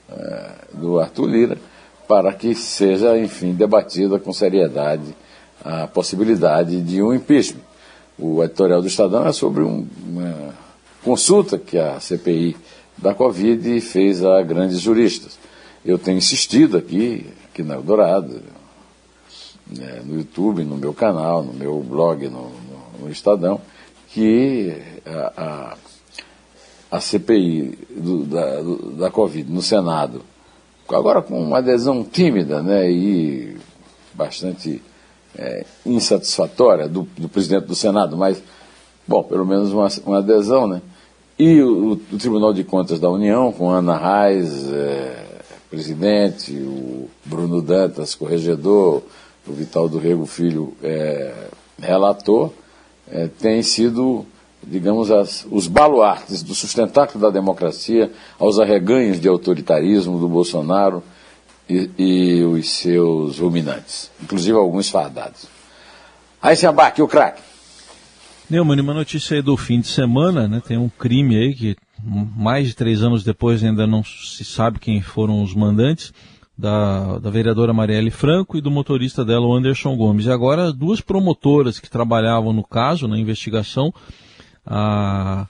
é, 0.10 0.52
do 0.74 1.00
Arthur 1.00 1.26
Lira, 1.26 1.58
para 2.08 2.32
que 2.34 2.54
seja, 2.54 3.18
enfim, 3.18 3.54
debatida 3.54 4.20
com 4.20 4.32
seriedade 4.32 5.16
a 5.64 5.88
possibilidade 5.88 6.80
de 6.82 7.02
um 7.02 7.14
impeachment. 7.14 7.64
O 8.20 8.44
editorial 8.44 8.82
do 8.82 8.88
Estadão 8.88 9.26
é 9.26 9.32
sobre 9.32 9.64
um, 9.64 9.88
uma 10.06 10.54
consulta 11.04 11.58
que 11.58 11.78
a 11.78 12.00
CPI 12.00 12.56
da 12.98 13.14
Covid 13.14 13.82
fez 13.82 14.24
a 14.24 14.42
grandes 14.44 14.80
juristas. 14.80 15.40
Eu 15.84 15.98
tenho 15.98 16.18
insistido 16.18 16.78
aqui, 16.78 17.26
aqui 17.50 17.64
na 17.64 17.76
Eldorado, 17.76 18.42
né, 19.68 20.02
no 20.04 20.18
YouTube, 20.18 20.64
no 20.64 20.78
meu 20.78 20.94
canal, 20.94 21.44
no 21.44 21.54
meu 21.54 21.80
blog, 21.80 22.28
no, 22.28 22.50
no, 22.50 23.06
no 23.06 23.12
Estadão, 23.12 23.60
que 24.10 24.82
a, 25.06 25.34
a 25.38 25.78
a 26.96 27.02
CPI 27.02 27.78
do, 27.90 28.24
da, 28.26 28.62
do, 28.62 28.92
da 28.92 29.12
Covid 29.12 29.52
no 29.52 29.62
Senado, 29.62 30.22
agora 30.88 31.22
com 31.22 31.42
uma 31.42 31.58
adesão 31.58 32.04
tímida 32.04 32.62
né, 32.62 32.90
e 32.90 33.58
bastante 34.14 34.82
é, 35.38 35.66
insatisfatória 35.86 36.88
do, 36.88 37.08
do, 37.18 37.28
presidente 37.28 37.66
do 37.66 37.76
Senado, 37.76 38.16
mas, 38.16 38.42
bom, 39.06 39.24
pelo 39.24 39.46
menos 39.46 39.74
uma, 39.74 39.88
uma 40.06 40.20
adesão, 40.20 40.68
né? 40.68 40.82
E 41.38 41.62
o, 41.62 41.92
o, 41.92 42.18
Tribunal 42.18 42.54
de 42.54 42.64
Contas 42.64 42.98
da 42.98 43.10
União, 43.10 43.52
com 43.52 43.70
Ana 43.70 43.98
Reis, 43.98 44.72
é, 44.72 45.26
presidente, 45.70 46.54
o 46.54 47.10
Bruno 47.26 47.62
Dantas, 47.62 48.16
corregedor, 48.16 49.04
o 49.48 49.54
Vital 49.54 49.88
do 49.88 49.98
Rego 49.98 50.26
Filho, 50.26 50.76
é, 50.82 51.48
relator, 51.80 52.52
é, 53.10 53.28
tem 53.28 53.62
sido 53.62 54.26
digamos, 54.68 55.12
as, 55.12 55.48
os 55.52 55.68
baluartes 55.68 56.42
do 56.42 56.56
sustentáculo 56.56 57.22
da 57.22 57.30
democracia 57.30 58.12
aos 58.40 58.60
arreganhos 58.60 59.20
de 59.20 59.28
autoritarismo 59.28 60.20
do 60.20 60.28
Bolsonaro 60.28 61.04
e, 61.70 61.90
e 61.98 62.44
os 62.44 62.70
seus 62.70 63.40
ruminantes, 63.40 64.12
inclusive 64.22 64.58
alguns 64.58 64.90
fardados. 64.90 65.48
Aí 66.42 66.56
se 66.56 66.66
abaque 66.66 67.02
o 67.02 67.08
craque. 67.08 67.42
Neumann, 68.50 68.80
uma 68.80 68.94
notícia 68.94 69.36
aí 69.36 69.42
do 69.42 69.58
fim 69.58 69.80
de 69.80 69.88
semana, 69.88 70.48
né? 70.48 70.62
Tem 70.66 70.78
um 70.78 70.90
crime 70.90 71.36
aí 71.36 71.56
que 71.56 71.76
mais 72.04 72.68
de 72.68 72.76
três 72.76 73.02
anos 73.02 73.24
depois 73.24 73.64
ainda 73.64 73.88
não 73.88 74.04
se 74.04 74.46
sabe 74.46 74.80
quem 74.80 75.02
foram 75.02 75.42
os 75.42 75.56
mandantes. 75.56 76.14
Da, 76.58 77.20
da 77.20 77.30
vereadora 77.30 77.74
Marielle 77.74 78.12
Franco 78.12 78.58
e 78.58 78.62
do 78.62 78.72
motorista 78.72 79.26
dela, 79.26 79.46
o 79.46 79.54
Anderson 79.54 79.96
Gomes. 79.96 80.26
E 80.26 80.32
agora, 80.32 80.72
duas 80.72 81.02
promotoras 81.02 81.80
que 81.80 81.90
trabalhavam 81.90 82.54
no 82.54 82.64
caso, 82.64 83.08
na 83.08 83.18
investigação, 83.18 83.94
a 84.66 85.48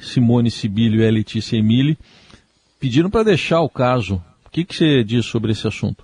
Simone 0.00 0.50
Sibilio 0.50 1.02
e 1.02 1.06
a 1.06 1.10
Letícia 1.10 1.56
Emile, 1.56 1.98
pediram 2.80 3.10
para 3.10 3.24
deixar 3.24 3.60
o 3.60 3.68
caso. 3.68 4.22
O 4.46 4.50
que, 4.50 4.64
que 4.64 4.74
você 4.74 5.04
diz 5.04 5.26
sobre 5.26 5.52
esse 5.52 5.66
assunto? 5.66 6.02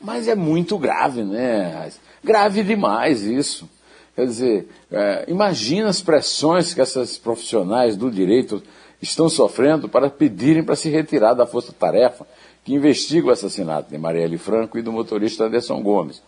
Mas 0.00 0.26
é 0.26 0.34
muito 0.34 0.76
grave, 0.78 1.22
né? 1.22 1.90
Grave 2.24 2.64
demais 2.64 3.22
isso. 3.22 3.68
Quer 4.16 4.26
dizer, 4.26 4.68
é, 4.90 5.24
imagina 5.28 5.88
as 5.88 6.02
pressões 6.02 6.74
que 6.74 6.80
essas 6.80 7.16
profissionais 7.16 7.96
do 7.96 8.10
direito 8.10 8.62
estão 9.00 9.28
sofrendo 9.28 9.88
para 9.88 10.10
pedirem 10.10 10.62
para 10.62 10.76
se 10.76 10.90
retirar 10.90 11.34
da 11.34 11.46
força-tarefa 11.46 12.26
que 12.64 12.74
investiga 12.74 13.28
o 13.28 13.30
assassinato 13.30 13.90
de 13.90 13.98
Marielle 13.98 14.38
Franco 14.38 14.78
e 14.78 14.82
do 14.82 14.92
motorista 14.92 15.44
Anderson 15.44 15.82
Gomes. 15.82 16.22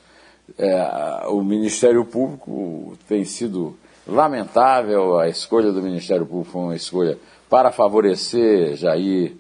É, 0.58 1.26
o 1.28 1.42
Ministério 1.42 2.04
Público 2.04 2.96
tem 3.08 3.24
sido 3.24 3.76
lamentável, 4.06 5.18
a 5.18 5.28
escolha 5.28 5.72
do 5.72 5.82
Ministério 5.82 6.26
Público 6.26 6.52
foi 6.52 6.62
uma 6.62 6.76
escolha 6.76 7.18
para 7.48 7.72
favorecer 7.72 8.76
Jair, 8.76 9.32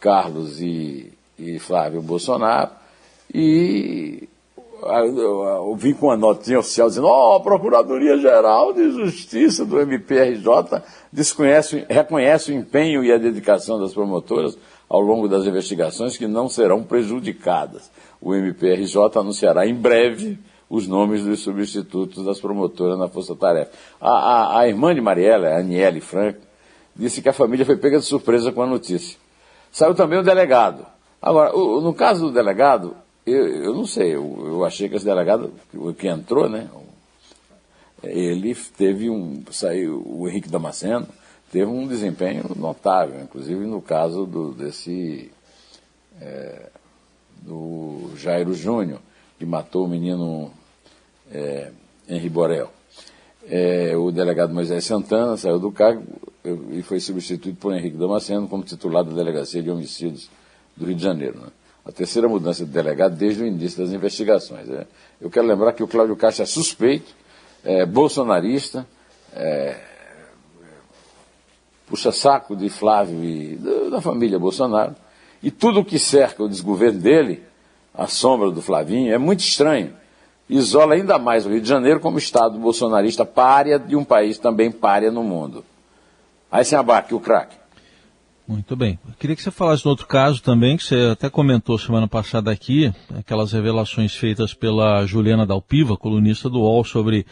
Carlos 0.00 0.60
e, 0.60 1.12
e 1.38 1.58
Flávio 1.58 2.00
Bolsonaro, 2.00 2.70
e 3.32 4.28
eu 4.82 5.74
vim 5.76 5.94
com 5.94 6.06
uma 6.06 6.16
notinha 6.16 6.58
oficial 6.58 6.88
dizendo, 6.88 7.06
ó, 7.06 7.32
oh, 7.32 7.36
a 7.36 7.40
Procuradoria-Geral 7.40 8.72
de 8.72 8.90
Justiça 8.90 9.64
do 9.64 9.80
MPRJ 9.80 10.82
desconhece, 11.10 11.86
reconhece 11.88 12.52
o 12.52 12.54
empenho 12.54 13.02
e 13.02 13.12
a 13.12 13.18
dedicação 13.18 13.80
das 13.80 13.94
promotoras 13.94 14.56
ao 14.88 15.00
longo 15.00 15.28
das 15.28 15.46
investigações 15.46 16.16
que 16.16 16.26
não 16.26 16.48
serão 16.48 16.82
prejudicadas. 16.82 17.90
O 18.20 18.34
MPRJ 18.34 19.18
anunciará 19.18 19.66
em 19.66 19.74
breve 19.74 20.38
os 20.68 20.86
nomes 20.86 21.24
dos 21.24 21.40
substitutos 21.40 22.24
das 22.24 22.40
promotoras 22.40 22.98
na 22.98 23.08
Força 23.08 23.34
Tarefa. 23.34 23.70
A, 24.00 24.10
a, 24.10 24.60
a 24.60 24.68
irmã 24.68 24.94
de 24.94 25.00
Mariela, 25.00 25.48
a 25.48 25.58
Aniele 25.58 26.00
Franco, 26.00 26.40
disse 26.94 27.22
que 27.22 27.28
a 27.28 27.32
família 27.32 27.64
foi 27.64 27.76
pega 27.76 27.98
de 27.98 28.04
surpresa 28.04 28.52
com 28.52 28.62
a 28.62 28.66
notícia. 28.66 29.18
Saiu 29.70 29.94
também 29.94 30.18
o 30.18 30.22
delegado. 30.22 30.86
Agora, 31.20 31.56
o, 31.56 31.80
no 31.80 31.92
caso 31.92 32.26
do 32.26 32.32
delegado, 32.32 32.96
eu, 33.26 33.46
eu 33.64 33.74
não 33.74 33.86
sei, 33.86 34.14
eu, 34.14 34.44
eu, 34.46 34.64
achei 34.64 34.88
que 34.88 34.96
esse 34.96 35.04
delegado, 35.04 35.52
o 35.74 35.92
que 35.92 36.08
entrou, 36.08 36.48
né, 36.48 36.68
ele 38.02 38.54
teve 38.76 39.10
um, 39.10 39.42
saiu, 39.50 40.02
o 40.06 40.28
Henrique 40.28 40.48
Damasceno, 40.48 41.06
teve 41.56 41.70
um 41.70 41.88
desempenho 41.88 42.44
notável, 42.54 43.18
inclusive 43.22 43.64
no 43.64 43.80
caso 43.80 44.26
do, 44.26 44.52
desse, 44.52 45.30
é, 46.20 46.68
do 47.40 48.10
Jairo 48.14 48.52
Júnior, 48.52 49.00
que 49.38 49.46
matou 49.46 49.86
o 49.86 49.88
menino 49.88 50.50
é, 51.32 51.70
Henri 52.06 52.28
Borel. 52.28 52.70
É, 53.48 53.96
o 53.96 54.10
delegado 54.10 54.52
Moisés 54.52 54.84
Santana 54.84 55.38
saiu 55.38 55.58
do 55.58 55.72
cargo 55.72 56.04
e 56.72 56.82
foi 56.82 57.00
substituído 57.00 57.56
por 57.56 57.74
Henrique 57.74 57.96
Damasceno 57.96 58.46
como 58.48 58.62
titular 58.62 59.02
da 59.02 59.14
Delegacia 59.14 59.62
de 59.62 59.70
Homicídios 59.70 60.28
do 60.76 60.84
Rio 60.84 60.96
de 60.96 61.02
Janeiro. 61.02 61.40
Né? 61.40 61.48
A 61.86 61.90
terceira 61.90 62.28
mudança 62.28 62.66
de 62.66 62.70
delegado 62.70 63.16
desde 63.16 63.42
o 63.42 63.46
início 63.46 63.82
das 63.82 63.94
investigações. 63.94 64.66
Né? 64.66 64.86
Eu 65.18 65.30
quero 65.30 65.46
lembrar 65.46 65.72
que 65.72 65.82
o 65.82 65.88
Cláudio 65.88 66.16
Castro 66.16 66.42
é 66.42 66.46
suspeito, 66.46 67.14
é, 67.64 67.86
bolsonarista, 67.86 68.86
é, 69.32 69.95
puxa 71.86 72.12
saco 72.12 72.56
de 72.56 72.68
Flávio 72.68 73.24
e 73.24 73.56
da 73.90 74.00
família 74.00 74.38
Bolsonaro, 74.38 74.94
e 75.42 75.50
tudo 75.50 75.80
o 75.80 75.84
que 75.84 75.98
cerca 75.98 76.42
o 76.42 76.48
desgoverno 76.48 77.00
dele 77.00 77.42
a 77.94 78.06
sombra 78.06 78.50
do 78.50 78.60
Flavinho, 78.60 79.12
é 79.12 79.18
muito 79.18 79.40
estranho. 79.40 79.92
Isola 80.48 80.94
ainda 80.94 81.18
mais 81.18 81.46
o 81.46 81.48
Rio 81.48 81.60
de 81.60 81.68
Janeiro 81.68 81.98
como 81.98 82.18
Estado 82.18 82.58
bolsonarista 82.58 83.24
párea 83.24 83.78
de 83.78 83.96
um 83.96 84.04
país 84.04 84.38
também 84.38 84.70
párea 84.70 85.10
no 85.10 85.22
mundo. 85.22 85.64
Aí 86.50 86.64
se 86.64 86.76
abaque 86.76 87.14
o 87.14 87.20
craque. 87.20 87.56
Muito 88.46 88.76
bem. 88.76 88.96
Eu 89.08 89.14
queria 89.18 89.34
que 89.34 89.42
você 89.42 89.50
falasse 89.50 89.82
de 89.82 89.88
outro 89.88 90.06
caso 90.06 90.40
também, 90.40 90.76
que 90.76 90.84
você 90.84 91.10
até 91.12 91.28
comentou 91.28 91.76
semana 91.78 92.06
passada 92.06 92.48
aqui, 92.50 92.92
aquelas 93.18 93.52
revelações 93.52 94.14
feitas 94.14 94.54
pela 94.54 95.04
Juliana 95.04 95.44
Dalpiva, 95.44 95.96
colunista 95.96 96.48
do 96.48 96.60
UOL, 96.60 96.84
sobre 96.84 97.26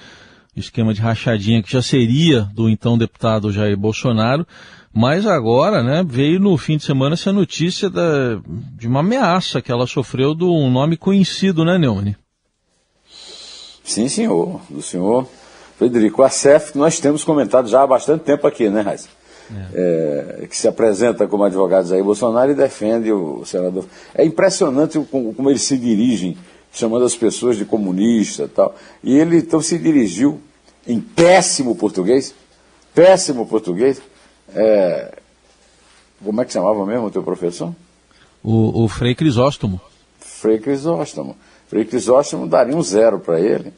esquema 0.56 0.94
de 0.94 1.00
rachadinha 1.00 1.62
que 1.62 1.70
já 1.70 1.82
seria 1.82 2.42
do 2.54 2.68
então 2.68 2.99
deputado 2.99 3.52
Jair 3.52 3.76
Bolsonaro. 3.76 4.46
Mas 4.92 5.26
agora, 5.26 5.82
né, 5.82 6.04
veio 6.06 6.38
no 6.38 6.56
fim 6.56 6.76
de 6.76 6.84
semana 6.84 7.14
essa 7.14 7.32
notícia 7.32 7.90
da, 7.90 8.40
de 8.76 8.87
uma 8.87 9.00
ameaça 9.00 9.61
que 9.61 9.73
ela 9.73 9.88
sofreu 9.88 10.34
de 10.37 10.44
um 10.44 10.70
nome 10.70 10.96
conhecido, 10.96 11.64
né, 11.64 11.76
Neumann? 11.76 12.14
Sim, 13.82 14.08
senhor. 14.08 14.61
Do 14.70 14.80
senhor 14.80 15.28
Frederico 15.76 16.23
Assef, 16.23 16.73
que 16.73 16.78
nós 16.78 17.00
temos 17.00 17.25
comentado 17.25 17.68
já 17.68 17.82
há 17.82 17.87
bastante 17.87 18.23
tempo 18.23 18.46
aqui, 18.46 18.68
né, 18.70 18.82
Raiz? 18.82 19.08
É. 19.75 20.42
É, 20.42 20.46
que 20.46 20.56
se 20.56 20.66
apresenta 20.66 21.26
como 21.26 21.44
advogado 21.44 21.88
Jair 21.88 22.02
Bolsonaro 22.02 22.52
e 22.52 22.54
defende 22.54 23.12
o 23.12 23.44
senador. 23.44 23.84
É 24.14 24.25
impressionante 24.25 24.99
como, 25.11 25.34
como 25.34 25.50
eles 25.50 25.62
se 25.62 25.76
dirigem, 25.76 26.38
chamando 26.74 27.04
as 27.04 27.16
pessoas 27.16 27.56
de 27.56 27.64
comunista 27.64 28.42
e 28.42 28.48
tal. 28.48 28.74
E 29.02 29.16
ele 29.16 29.38
então 29.38 29.62
se 29.62 29.78
dirigiu 29.78 30.40
em 30.86 31.00
péssimo 31.00 31.74
português, 31.74 32.34
péssimo 32.94 33.46
português, 33.46 34.02
é, 34.54 35.16
como 36.22 36.42
é 36.42 36.44
que 36.44 36.52
chamava 36.52 36.84
mesmo 36.84 37.06
o 37.06 37.10
teu 37.10 37.22
professor? 37.22 37.74
O, 38.42 38.84
o 38.84 38.88
Frei 38.88 39.14
Crisóstomo. 39.14 39.80
Frei 40.18 40.58
Crisóstomo. 40.58 41.36
Frei 41.68 41.84
Crisóstomo 41.84 42.46
daria 42.46 42.76
um 42.76 42.82
zero 42.82 43.18
para 43.18 43.40
ele. 43.40 43.72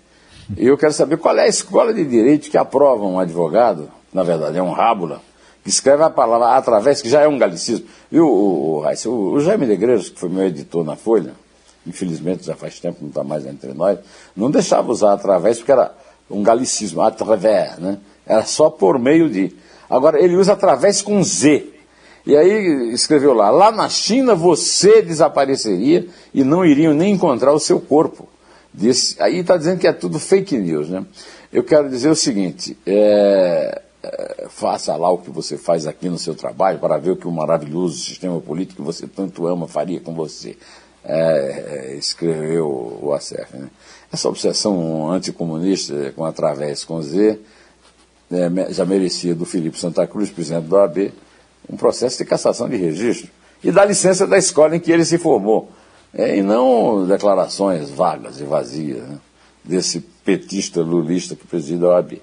E 0.57 0.67
eu 0.67 0.77
quero 0.77 0.93
saber 0.93 1.19
qual 1.19 1.37
é 1.37 1.43
a 1.43 1.49
escola 1.49 1.93
de 1.93 2.05
direito 2.05 2.51
que 2.51 2.57
aprova 2.57 3.05
um 3.05 3.19
advogado, 3.19 3.91
na 4.13 4.23
verdade 4.23 4.59
é 4.59 4.63
um 4.63 4.73
rábula, 4.73 5.21
que 5.63 5.69
escreve 5.69 6.03
a 6.03 6.11
palavra 6.11 6.57
através, 6.57 7.03
que 7.03 7.09
já 7.09 7.21
é 7.23 7.29
um 7.29 7.39
galicismo. 7.39 7.87
Viu, 8.11 8.27
o, 8.27 8.81
o, 8.81 9.09
o, 9.09 9.33
o 9.33 9.41
Jaime 9.41 9.67
Negreiros, 9.67 10.09
que 10.09 10.19
foi 10.19 10.29
meu 10.29 10.47
editor 10.47 10.85
na 10.85 10.95
Folha, 10.95 11.35
infelizmente 11.87 12.45
já 12.45 12.55
faz 12.55 12.81
tempo, 12.81 12.99
não 13.01 13.09
está 13.09 13.23
mais 13.23 13.47
entre 13.47 13.73
nós, 13.73 13.99
não 14.37 14.51
deixava 14.51 14.91
usar 14.91 15.13
através 15.13 15.59
porque 15.59 15.73
era 15.73 15.95
um 16.31 16.43
galicismo, 16.43 17.01
através, 17.03 17.79
né? 17.79 17.99
Era 18.27 18.45
só 18.45 18.69
por 18.69 18.99
meio 18.99 19.31
de. 19.31 19.55
Agora, 19.89 20.21
ele 20.21 20.37
usa 20.37 20.53
através 20.55 21.01
com 21.01 21.23
Z. 21.23 21.73
E 22.27 22.37
aí 22.37 22.93
escreveu 22.93 23.33
lá: 23.33 23.51
lá 23.51 23.71
na 23.71 23.89
China 23.89 24.35
você 24.35 25.01
desapareceria 25.01 26.07
e 26.35 26.43
não 26.43 26.65
iriam 26.65 26.93
nem 26.93 27.15
encontrar 27.15 27.53
o 27.53 27.61
seu 27.61 27.81
corpo. 27.81 28.29
Disse, 28.75 29.17
aí 29.23 29.39
está 29.39 29.57
dizendo 29.57 29.79
que 29.79 29.87
é 29.87 29.93
tudo 29.93 30.19
fake 30.19 30.59
news, 30.59 30.91
né? 30.91 31.07
Eu 31.53 31.63
quero 31.63 31.89
dizer 31.89 32.11
o 32.11 32.17
seguinte: 32.17 32.77
é, 32.85 33.81
é, 34.03 34.47
faça 34.49 34.95
lá 34.97 35.09
o 35.11 35.19
que 35.19 35.31
você 35.31 35.57
faz 35.57 35.87
aqui 35.87 36.09
no 36.09 36.19
seu 36.19 36.35
trabalho 36.35 36.81
para 36.81 36.99
ver 36.99 37.13
o 37.13 37.17
que 37.17 37.29
o 37.29 37.33
maravilhoso 37.33 37.97
sistema 37.97 38.41
político 38.41 38.83
que 38.83 38.87
você 38.87 39.07
tanto 39.07 39.47
ama 39.47 39.69
faria 39.69 40.01
com 40.01 40.13
você. 40.13 40.57
É, 41.09 41.93
é 41.93 41.95
escreveu 41.97 42.99
o 43.01 43.13
Acef. 43.13 43.57
Né? 43.57 43.69
Essa 44.13 44.29
obsessão 44.29 45.11
anticomunista 45.11 46.13
com 46.17 46.25
através 46.25 46.85
com 46.85 47.01
Z 47.01 47.39
é, 48.31 48.73
já 48.73 48.85
merecia 48.85 49.35
do 49.35 49.45
Felipe 49.45 49.79
Santa 49.79 50.07
Cruz, 50.07 50.31
presidente 50.31 50.67
da 50.67 50.79
OAB, 50.79 51.13
um 51.71 51.77
processo 51.77 52.19
de 52.19 52.25
cassação 52.25 52.69
de 52.69 52.77
registro 52.77 53.31
e 53.63 53.71
da 53.71 53.85
licença 53.85 54.27
da 54.27 54.37
escola 54.37 54.77
em 54.77 54.81
que 54.81 54.91
ele 54.91 55.05
se 55.05 55.19
formou. 55.19 55.71
É, 56.13 56.37
e 56.37 56.43
não 56.43 57.07
declarações 57.07 57.91
vagas 57.91 58.41
e 58.41 58.45
vazias 58.45 59.03
né, 59.03 59.19
desse 59.63 60.01
petista 60.01 60.81
lulista 60.81 61.37
que 61.37 61.47
preside 61.47 61.85
a 61.85 61.89
OAB. 61.89 62.23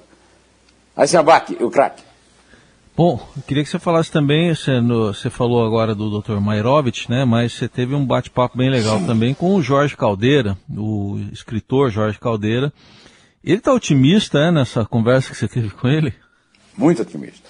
Aí 0.96 1.08
se 1.08 1.18
abaque, 1.18 1.58
o 1.64 1.70
craque. 1.70 2.04
Bom, 2.96 3.20
eu 3.36 3.42
queria 3.42 3.64
que 3.64 3.70
você 3.70 3.80
falasse 3.80 4.12
também, 4.12 4.54
você, 4.54 4.80
no, 4.80 5.12
você 5.12 5.28
falou 5.28 5.66
agora 5.66 5.96
do 5.96 6.22
Dr. 6.22 6.40
Mairovich, 6.40 7.10
né, 7.10 7.26
mas 7.26 7.54
você 7.54 7.68
teve 7.68 7.96
um 7.96 8.06
bate-papo 8.06 8.56
bem 8.56 8.70
legal 8.70 9.00
também 9.08 9.34
com 9.34 9.56
o 9.56 9.62
Jorge 9.64 9.98
Caldeira, 9.98 10.56
o 10.70 11.18
escritor 11.32 11.90
Jorge 11.90 12.20
Caldeira, 12.20 12.72
ele 13.44 13.58
está 13.58 13.74
otimista 13.74 14.40
né, 14.40 14.60
nessa 14.60 14.86
conversa 14.86 15.32
que 15.32 15.38
você 15.38 15.48
teve 15.48 15.72
com 15.72 15.88
ele? 15.88 16.14
Muito 16.78 17.02
otimista. 17.02 17.50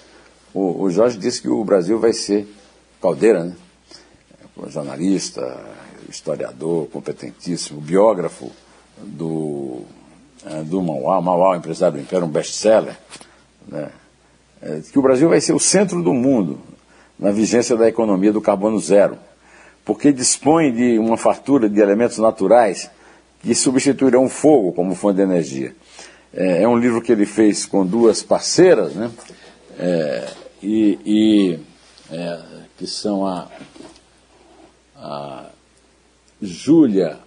O, 0.54 0.84
o 0.84 0.90
Jorge 0.90 1.18
disse 1.18 1.42
que 1.42 1.48
o 1.48 1.62
Brasil 1.62 2.00
vai 2.00 2.14
ser 2.14 2.48
caldeira, 3.02 3.44
né? 3.44 3.54
jornalista, 4.68 5.42
historiador, 6.08 6.86
competentíssimo, 6.86 7.82
biógrafo 7.82 8.50
do, 8.96 9.82
é, 10.46 10.62
do 10.62 10.80
Mauá, 10.80 11.20
Mauá, 11.20 11.54
empresário 11.54 11.98
do 11.98 12.02
Império, 12.02 12.26
um 12.26 12.30
best-seller, 12.30 12.96
né? 13.68 13.90
É, 14.64 14.80
que 14.90 14.98
o 14.98 15.02
Brasil 15.02 15.28
vai 15.28 15.40
ser 15.42 15.52
o 15.52 15.60
centro 15.60 16.02
do 16.02 16.14
mundo 16.14 16.58
na 17.18 17.30
vigência 17.30 17.76
da 17.76 17.86
economia 17.86 18.32
do 18.32 18.40
carbono 18.40 18.80
zero, 18.80 19.18
porque 19.84 20.10
dispõe 20.10 20.72
de 20.72 20.98
uma 20.98 21.18
fartura 21.18 21.68
de 21.68 21.78
elementos 21.80 22.16
naturais 22.16 22.90
que 23.42 23.54
substituirão 23.54 24.24
o 24.24 24.28
fogo 24.30 24.72
como 24.72 24.94
fonte 24.94 25.16
de 25.16 25.22
energia. 25.22 25.76
É, 26.32 26.62
é 26.62 26.68
um 26.68 26.78
livro 26.78 27.02
que 27.02 27.12
ele 27.12 27.26
fez 27.26 27.66
com 27.66 27.84
duas 27.84 28.22
parceiras, 28.22 28.94
né? 28.94 29.10
É, 29.78 30.28
e, 30.62 30.98
e 31.04 31.58
é, 32.10 32.40
que 32.78 32.86
são 32.86 33.26
a, 33.26 33.48
a 34.96 35.46
Júlia 36.40 37.18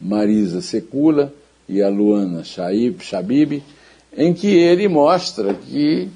Marisa 0.00 0.60
Secula 0.60 1.32
e 1.68 1.80
a 1.80 1.88
Luana 1.88 2.42
Shaib, 2.42 3.00
Shabib, 3.00 3.62
em 4.16 4.34
que 4.34 4.48
ele 4.48 4.88
mostra 4.88 5.54
que 5.54 6.10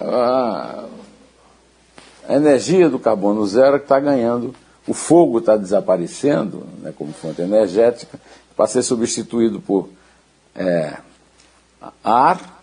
a, 0.00 0.84
energia 2.28 2.88
do 2.88 2.98
carbono 2.98 3.46
zero 3.46 3.76
está 3.76 3.98
ganhando, 3.98 4.54
o 4.86 4.94
fogo 4.94 5.38
está 5.38 5.56
desaparecendo 5.56 6.66
né, 6.80 6.92
como 6.96 7.12
fonte 7.12 7.40
energética, 7.42 8.18
para 8.56 8.66
ser 8.66 8.82
substituído 8.82 9.60
por 9.60 9.88
é, 10.54 10.96
ar, 12.02 12.62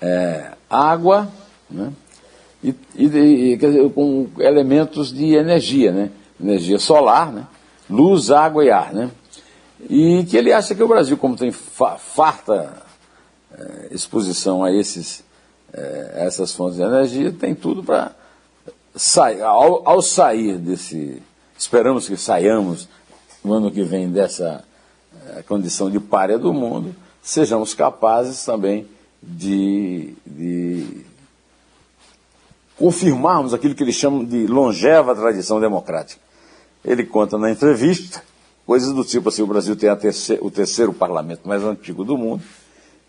é, 0.00 0.52
água, 0.68 1.28
né, 1.70 1.92
e, 2.62 2.74
e, 2.94 3.04
e 3.52 3.56
dizer, 3.56 3.90
com 3.90 4.28
elementos 4.38 5.12
de 5.12 5.34
energia, 5.34 5.92
né, 5.92 6.10
energia 6.40 6.78
solar, 6.78 7.32
né, 7.32 7.46
luz, 7.88 8.30
água 8.30 8.64
e 8.64 8.70
ar. 8.70 8.92
Né, 8.92 9.10
e 9.88 10.24
que 10.24 10.36
ele 10.36 10.52
acha 10.52 10.74
que 10.74 10.82
o 10.82 10.88
Brasil, 10.88 11.16
como 11.16 11.36
tem 11.36 11.52
farta 11.52 12.82
é, 13.56 13.88
exposição 13.90 14.64
a 14.64 14.72
esses, 14.72 15.22
é, 15.72 16.24
essas 16.26 16.52
fontes 16.52 16.76
de 16.76 16.82
energia, 16.82 17.32
tem 17.32 17.54
tudo 17.54 17.82
para 17.82 18.12
sair. 18.94 19.42
Ao, 19.42 19.86
ao, 19.88 20.02
sair 20.02 20.58
desse. 20.58 21.22
Esperamos 21.58 22.08
que 22.08 22.16
saiamos 22.16 22.88
no 23.44 23.52
ano 23.52 23.70
que 23.70 23.82
vem 23.82 24.10
dessa 24.10 24.64
é, 25.28 25.42
condição 25.42 25.90
de 25.90 25.98
párea 26.00 26.38
do 26.38 26.52
mundo, 26.52 26.94
sejamos 27.22 27.74
capazes 27.74 28.44
também 28.44 28.86
de, 29.22 30.14
de 30.26 31.04
confirmarmos 32.76 33.54
aquilo 33.54 33.74
que 33.74 33.82
eles 33.82 33.94
chamam 33.94 34.24
de 34.24 34.46
longeva 34.46 35.14
tradição 35.14 35.60
democrática. 35.60 36.20
Ele 36.84 37.04
conta 37.04 37.38
na 37.38 37.50
entrevista 37.50 38.22
coisas 38.66 38.92
do 38.92 39.04
tipo 39.04 39.28
assim, 39.28 39.42
o 39.42 39.46
Brasil 39.46 39.76
tem 39.76 39.88
o 40.40 40.50
terceiro 40.50 40.92
parlamento 40.92 41.48
mais 41.48 41.62
antigo 41.62 42.04
do 42.04 42.18
mundo 42.18 42.42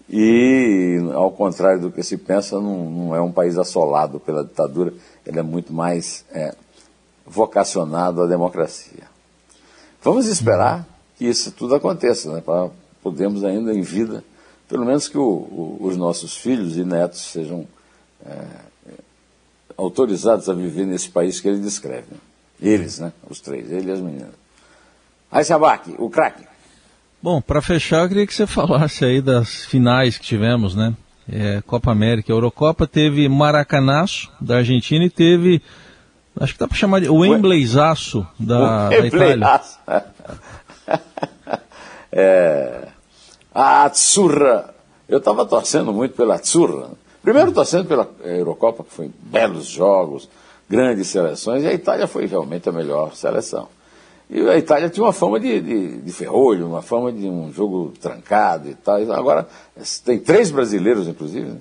e, 0.10 0.98
ao 1.14 1.32
contrário 1.32 1.82
do 1.82 1.92
que 1.92 2.02
se 2.02 2.18
pensa, 2.18 2.60
não, 2.60 2.90
não 2.90 3.16
é 3.16 3.22
um 3.22 3.32
país 3.32 3.58
assolado 3.58 4.20
pela 4.20 4.44
ditadura, 4.44 4.94
ele 5.26 5.40
é 5.40 5.44
muito 5.44 5.74
mais 5.74 6.24
é, 6.32 6.56
vocacionado 7.26 8.22
à 8.22 8.28
democracia. 8.28 9.04
Vamos 10.02 10.28
esperar 10.28 10.88
que 11.18 11.26
isso 11.26 11.52
tudo 11.52 11.76
aconteça, 11.76 12.32
né, 12.32 12.42
para 12.42 12.70
podermos 13.04 13.44
ainda 13.44 13.74
em 13.74 13.82
vida, 13.82 14.24
pelo 14.70 14.86
menos 14.86 15.08
que 15.10 15.18
o, 15.18 15.24
o, 15.24 15.78
os 15.82 15.98
nossos 15.98 16.38
filhos 16.38 16.78
e 16.78 16.84
netos 16.84 17.20
sejam 17.32 17.68
é, 18.26 18.46
autorizados 19.78 20.50
a 20.50 20.54
viver 20.54 20.86
nesse 20.86 21.10
país 21.10 21.40
que 21.40 21.48
ele 21.48 21.60
descreve. 21.60 22.08
Né? 22.12 22.18
Eles, 22.60 23.00
né? 23.00 23.14
Os 23.30 23.40
três, 23.40 23.72
ele 23.72 23.90
e 23.90 23.92
as 23.92 24.00
meninas. 24.00 24.34
Aí, 25.32 25.44
Sabac, 25.44 25.94
o 26.00 26.10
craque. 26.10 26.44
Bom, 27.22 27.42
para 27.42 27.62
fechar, 27.62 28.04
eu 28.04 28.08
queria 28.08 28.28
que 28.28 28.34
você 28.34 28.46
falasse 28.46 29.04
aí 29.04 29.22
das 29.22 29.66
finais 29.66 30.18
que 30.18 30.26
tivemos, 30.26 30.76
né? 30.76 30.94
É, 31.30 31.62
Copa 31.66 31.92
América, 31.92 32.32
Eurocopa, 32.32 32.88
teve 32.88 33.28
Maracanaço 33.28 34.32
da 34.40 34.58
Argentina 34.58 35.04
e 35.04 35.10
teve, 35.10 35.62
acho 36.40 36.54
que 36.54 36.60
dá 36.60 36.68
para 36.68 36.78
chamar 36.78 37.02
de 37.02 37.10
o 37.10 37.18
Wembleyzaço 37.18 38.26
da, 38.40 38.90
da 38.90 39.06
Itália. 39.06 39.62
é, 42.14 42.88
a 43.54 43.84
Azzurra, 43.84 44.74
eu 45.10 45.18
estava 45.18 45.46
torcendo 45.46 45.92
muito 45.92 46.16
pela 46.16 46.36
Azzurra. 46.36 46.92
Primeiro 47.22 47.52
torcendo 47.52 47.88
pela 47.88 48.10
Eurocopa, 48.24 48.86
que 48.86 48.94
foi 48.94 49.12
belos 49.24 49.66
jogos, 49.66 50.30
grandes 50.70 51.08
seleções, 51.08 51.64
e 51.64 51.68
a 51.68 51.74
Itália 51.74 52.08
foi 52.08 52.26
realmente 52.26 52.70
a 52.70 52.72
melhor 52.72 53.16
seleção. 53.16 53.68
E 54.30 54.42
a 54.42 54.58
Itália 54.58 54.90
tinha 54.90 55.06
uma 55.06 55.14
fama 55.14 55.40
de, 55.40 55.62
de, 55.62 56.02
de, 56.02 56.12
ferrolho, 56.12 56.68
uma 56.68 56.82
fama 56.82 57.14
de 57.14 57.28
um 57.28 57.52
jogo 57.52 57.94
trancado 58.00 58.70
e 58.70 58.76
tal. 58.76 58.98
Agora, 59.14 59.48
tem 60.04 60.20
três 60.20 60.52
brasileiros, 60.52 61.08
inclusive, 61.08 61.54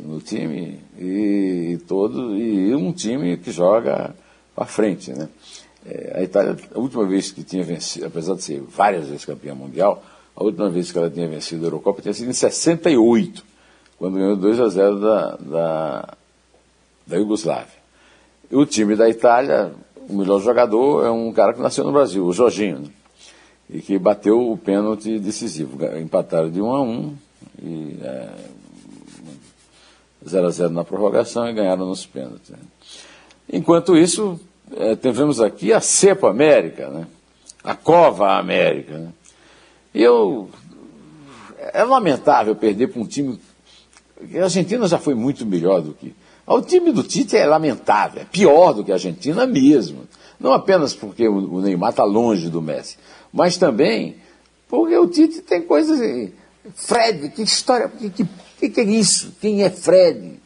no 0.00 0.18
time, 0.20 0.80
e, 0.98 1.74
e, 1.74 1.78
todo, 1.86 2.34
e 2.34 2.74
um 2.74 2.92
time 2.92 3.36
que 3.36 3.50
joga 3.50 4.14
para 4.54 4.64
frente. 4.64 5.12
Né? 5.12 5.28
É, 5.86 6.18
a 6.20 6.22
Itália, 6.22 6.56
a 6.74 6.78
última 6.78 7.04
vez 7.04 7.30
que 7.30 7.42
tinha 7.42 7.62
vencido, 7.62 8.06
apesar 8.06 8.34
de 8.34 8.42
ser 8.42 8.62
várias 8.62 9.06
vezes 9.06 9.26
campeã 9.26 9.54
mundial, 9.54 10.02
a 10.34 10.42
última 10.42 10.70
vez 10.70 10.90
que 10.90 10.96
ela 10.96 11.10
tinha 11.10 11.28
vencido 11.28 11.64
a 11.64 11.66
Eurocopa 11.66 12.00
tinha 12.00 12.14
sido 12.14 12.30
em 12.30 12.32
68, 12.32 13.44
quando 13.98 14.14
ganhou 14.14 14.36
2 14.36 14.60
a 14.60 14.68
0 14.68 15.00
da, 15.00 15.36
da, 15.36 16.14
da 17.06 17.16
Iugoslávia. 17.16 17.78
O 18.50 18.64
time 18.64 18.96
da 18.96 19.08
Itália 19.10 19.72
o 20.08 20.14
melhor 20.14 20.40
jogador 20.40 21.04
é 21.04 21.10
um 21.10 21.32
cara 21.32 21.52
que 21.52 21.60
nasceu 21.60 21.84
no 21.84 21.92
Brasil, 21.92 22.24
o 22.24 22.32
Jorginho, 22.32 22.80
né? 22.80 22.88
e 23.70 23.80
que 23.80 23.98
bateu 23.98 24.50
o 24.50 24.56
pênalti 24.56 25.18
decisivo. 25.18 25.78
Empataram 25.98 26.50
de 26.50 26.60
1 26.60 26.72
a 26.72 26.82
1 26.82 27.16
e 27.62 27.98
é, 28.02 28.30
0 30.26 30.46
a 30.46 30.50
0 30.50 30.70
na 30.70 30.84
prorrogação 30.84 31.48
e 31.48 31.52
ganharam 31.52 31.86
nos 31.86 32.06
pênaltis. 32.06 32.48
Né? 32.48 32.58
Enquanto 33.52 33.96
isso, 33.96 34.40
é, 34.74 34.96
tivemos 34.96 35.40
aqui 35.40 35.72
a 35.72 35.80
Cepa 35.80 36.30
América, 36.30 36.88
né? 36.88 37.06
a 37.62 37.74
Cova 37.74 38.38
América. 38.38 38.96
Né? 38.96 39.12
E 39.94 40.02
eu. 40.02 40.48
É 41.72 41.84
lamentável 41.84 42.56
perder 42.56 42.88
para 42.88 43.02
um 43.02 43.06
time. 43.06 43.38
A 44.34 44.44
Argentina 44.44 44.86
já 44.86 44.98
foi 44.98 45.14
muito 45.14 45.44
melhor 45.44 45.82
do 45.82 45.92
que 45.92 46.14
o 46.56 46.62
time 46.62 46.92
do 46.92 47.02
Tite 47.02 47.36
é 47.36 47.46
lamentável, 47.46 48.22
é 48.22 48.24
pior 48.24 48.72
do 48.72 48.84
que 48.84 48.90
a 48.90 48.94
Argentina 48.94 49.46
mesmo. 49.46 50.08
Não 50.38 50.52
apenas 50.52 50.94
porque 50.94 51.28
o 51.28 51.60
Neymar 51.60 51.90
está 51.90 52.04
longe 52.04 52.48
do 52.48 52.62
Messi, 52.62 52.96
mas 53.32 53.56
também 53.56 54.16
porque 54.68 54.96
o 54.96 55.06
Tite 55.06 55.42
tem 55.42 55.62
coisas. 55.62 56.30
Fred, 56.74 57.30
que 57.30 57.42
história, 57.42 57.88
que, 57.88 58.26
que, 58.58 58.68
que 58.68 58.80
é 58.80 58.84
isso? 58.84 59.34
Quem 59.40 59.62
é 59.62 59.70
Fred? 59.70 60.38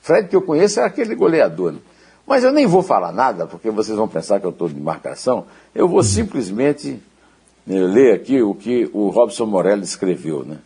Fred 0.00 0.28
que 0.28 0.36
eu 0.36 0.42
conheço 0.42 0.80
é 0.80 0.84
aquele 0.84 1.14
goleador. 1.14 1.72
Né? 1.72 1.78
Mas 2.26 2.44
eu 2.44 2.52
nem 2.52 2.66
vou 2.66 2.82
falar 2.82 3.12
nada, 3.12 3.46
porque 3.46 3.70
vocês 3.70 3.96
vão 3.96 4.08
pensar 4.08 4.40
que 4.40 4.46
eu 4.46 4.50
estou 4.50 4.68
de 4.68 4.78
marcação. 4.80 5.46
Eu 5.74 5.88
vou 5.88 6.02
simplesmente 6.02 7.00
né, 7.66 7.80
ler 7.80 8.14
aqui 8.14 8.42
o 8.42 8.54
que 8.54 8.90
o 8.92 9.08
Robson 9.08 9.46
Morelli 9.46 9.84
escreveu 9.84 10.44
né, 10.44 10.58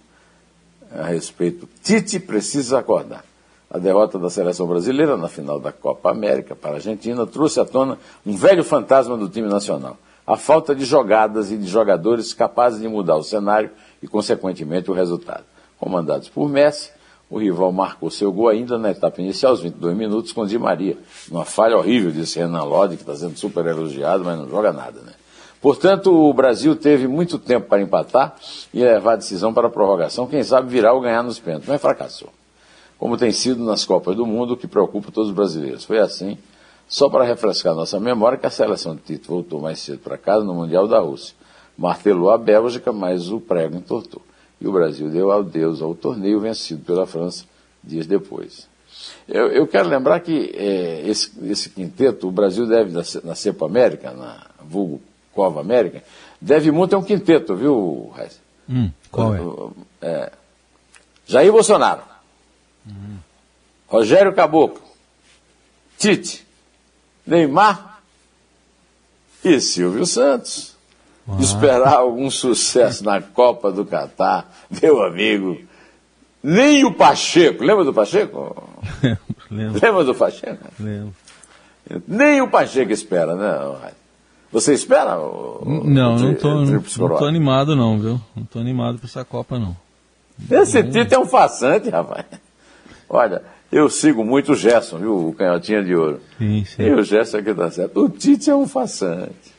a 0.92 1.04
respeito. 1.04 1.68
Tite 1.82 2.18
precisa 2.18 2.78
acordar. 2.78 3.24
A 3.72 3.78
derrota 3.78 4.18
da 4.18 4.28
seleção 4.28 4.66
brasileira 4.66 5.16
na 5.16 5.28
final 5.28 5.58
da 5.58 5.72
Copa 5.72 6.10
América 6.10 6.54
para 6.54 6.72
a 6.72 6.74
Argentina 6.74 7.26
trouxe 7.26 7.58
à 7.58 7.64
tona 7.64 7.96
um 8.26 8.36
velho 8.36 8.62
fantasma 8.62 9.16
do 9.16 9.30
time 9.30 9.48
nacional. 9.48 9.96
A 10.26 10.36
falta 10.36 10.74
de 10.74 10.84
jogadas 10.84 11.50
e 11.50 11.56
de 11.56 11.66
jogadores 11.66 12.34
capazes 12.34 12.82
de 12.82 12.86
mudar 12.86 13.16
o 13.16 13.22
cenário 13.22 13.70
e, 14.02 14.06
consequentemente, 14.06 14.90
o 14.90 14.94
resultado. 14.94 15.44
Comandados 15.78 16.28
por 16.28 16.50
Messi, 16.50 16.90
o 17.30 17.38
rival 17.38 17.72
marcou 17.72 18.10
seu 18.10 18.30
gol 18.30 18.48
ainda 18.48 18.76
na 18.76 18.90
etapa 18.90 19.22
inicial, 19.22 19.52
aos 19.52 19.62
22 19.62 19.96
minutos, 19.96 20.32
com 20.32 20.44
Di 20.44 20.58
Maria. 20.58 20.98
Uma 21.30 21.46
falha 21.46 21.78
horrível, 21.78 22.12
disse 22.12 22.38
Renan 22.38 22.64
Lodi, 22.64 22.96
que 22.96 23.02
está 23.04 23.16
sendo 23.16 23.38
super 23.38 23.64
elogiado, 23.64 24.22
mas 24.22 24.38
não 24.38 24.50
joga 24.50 24.70
nada, 24.70 25.00
né? 25.00 25.14
Portanto, 25.62 26.12
o 26.12 26.34
Brasil 26.34 26.76
teve 26.76 27.08
muito 27.08 27.38
tempo 27.38 27.68
para 27.68 27.80
empatar 27.80 28.36
e 28.74 28.84
levar 28.84 29.14
a 29.14 29.16
decisão 29.16 29.54
para 29.54 29.68
a 29.68 29.70
prorrogação, 29.70 30.26
quem 30.26 30.42
sabe 30.42 30.68
virar 30.68 30.92
ou 30.92 31.00
ganhar 31.00 31.22
nos 31.22 31.38
pênaltis, 31.38 31.70
mas 31.70 31.80
fracassou 31.80 32.28
como 33.02 33.16
tem 33.16 33.32
sido 33.32 33.64
nas 33.64 33.84
Copas 33.84 34.14
do 34.14 34.24
Mundo, 34.24 34.56
que 34.56 34.68
preocupa 34.68 35.10
todos 35.10 35.30
os 35.30 35.34
brasileiros. 35.34 35.84
Foi 35.84 35.98
assim, 35.98 36.38
só 36.86 37.08
para 37.08 37.24
refrescar 37.24 37.74
nossa 37.74 37.98
memória, 37.98 38.38
que 38.38 38.46
a 38.46 38.50
seleção 38.50 38.94
de 38.94 39.02
Tito 39.02 39.26
voltou 39.26 39.60
mais 39.60 39.80
cedo 39.80 39.98
para 39.98 40.16
casa 40.16 40.44
no 40.44 40.54
Mundial 40.54 40.86
da 40.86 41.00
Rússia. 41.00 41.34
Martelou 41.76 42.30
a 42.30 42.38
Bélgica, 42.38 42.92
mas 42.92 43.28
o 43.28 43.40
prego 43.40 43.76
entortou. 43.76 44.22
E 44.60 44.68
o 44.68 44.72
Brasil 44.72 45.10
deu 45.10 45.32
adeus 45.32 45.82
ao 45.82 45.96
torneio 45.96 46.38
vencido 46.38 46.84
pela 46.84 47.04
França 47.04 47.44
dias 47.82 48.06
depois. 48.06 48.68
Eu, 49.26 49.48
eu 49.48 49.66
quero 49.66 49.88
lembrar 49.88 50.20
que 50.20 50.52
é, 50.54 51.02
esse, 51.04 51.32
esse, 51.50 51.70
quinteto, 51.70 52.28
o 52.28 52.30
Brasil 52.30 52.68
deve, 52.68 52.92
na, 52.92 53.02
na 53.24 53.34
Cepa 53.34 53.66
América, 53.66 54.12
na 54.12 54.46
vulgo 54.64 55.02
Cova 55.32 55.60
América, 55.60 56.04
deve 56.40 56.70
muito 56.70 56.94
a 56.94 57.00
um 57.00 57.02
quinteto, 57.02 57.56
viu, 57.56 58.12
Reis? 58.14 58.40
Hum, 58.70 58.92
qual 59.10 59.34
é? 59.34 59.40
é? 60.06 60.32
Jair 61.26 61.50
Bolsonaro. 61.50 62.11
Uhum. 62.86 63.16
Rogério 63.86 64.32
Caboclo, 64.32 64.82
Tite, 65.98 66.46
Neymar 67.26 68.00
e 69.44 69.60
Silvio 69.60 70.06
Santos. 70.06 70.72
Uhum. 71.26 71.38
Esperar 71.38 71.94
algum 71.94 72.28
sucesso 72.30 73.04
na 73.04 73.20
Copa 73.20 73.70
do 73.70 73.84
Catar, 73.84 74.50
meu 74.82 75.02
amigo. 75.02 75.58
Nem 76.42 76.84
o 76.84 76.92
Pacheco, 76.92 77.62
lembra 77.62 77.84
do 77.84 77.94
Pacheco? 77.94 78.68
Lembro. 79.48 79.80
Lembra 79.80 80.04
do 80.04 80.14
Pacheco? 80.14 80.64
Lembro. 80.80 81.14
Nem 82.08 82.40
o 82.40 82.48
Pacheco 82.48 82.90
espera, 82.90 83.36
né? 83.36 83.92
Você 84.50 84.74
espera? 84.74 85.18
O, 85.18 85.62
não, 85.64 86.16
o, 86.16 86.18
não, 86.18 86.34
tô, 86.34 86.54
não 86.64 86.82
tô 86.82 87.24
animado 87.24 87.76
não, 87.76 87.98
viu? 87.98 88.20
Não 88.34 88.44
tô 88.44 88.58
animado 88.58 88.98
para 88.98 89.06
essa 89.06 89.24
Copa 89.24 89.58
não. 89.58 89.76
Esse 90.50 90.82
Tite 90.82 91.14
é 91.14 91.18
um 91.18 91.26
façante, 91.26 91.88
rapaz. 91.88 92.24
Olha, 93.12 93.42
eu 93.70 93.90
sigo 93.90 94.24
muito 94.24 94.52
o 94.52 94.56
Gerson, 94.56 94.98
viu? 94.98 95.28
O 95.28 95.34
canhotinha 95.34 95.84
de 95.84 95.94
ouro. 95.94 96.20
Sim, 96.38 96.64
sim. 96.64 96.82
E 96.82 96.90
o 96.90 97.04
Gerson 97.04 97.38
aqui 97.38 97.54
tá 97.54 97.70
certo. 97.70 98.00
O 98.00 98.08
Tite 98.08 98.50
é 98.50 98.56
um 98.56 98.66
façante. 98.66 99.52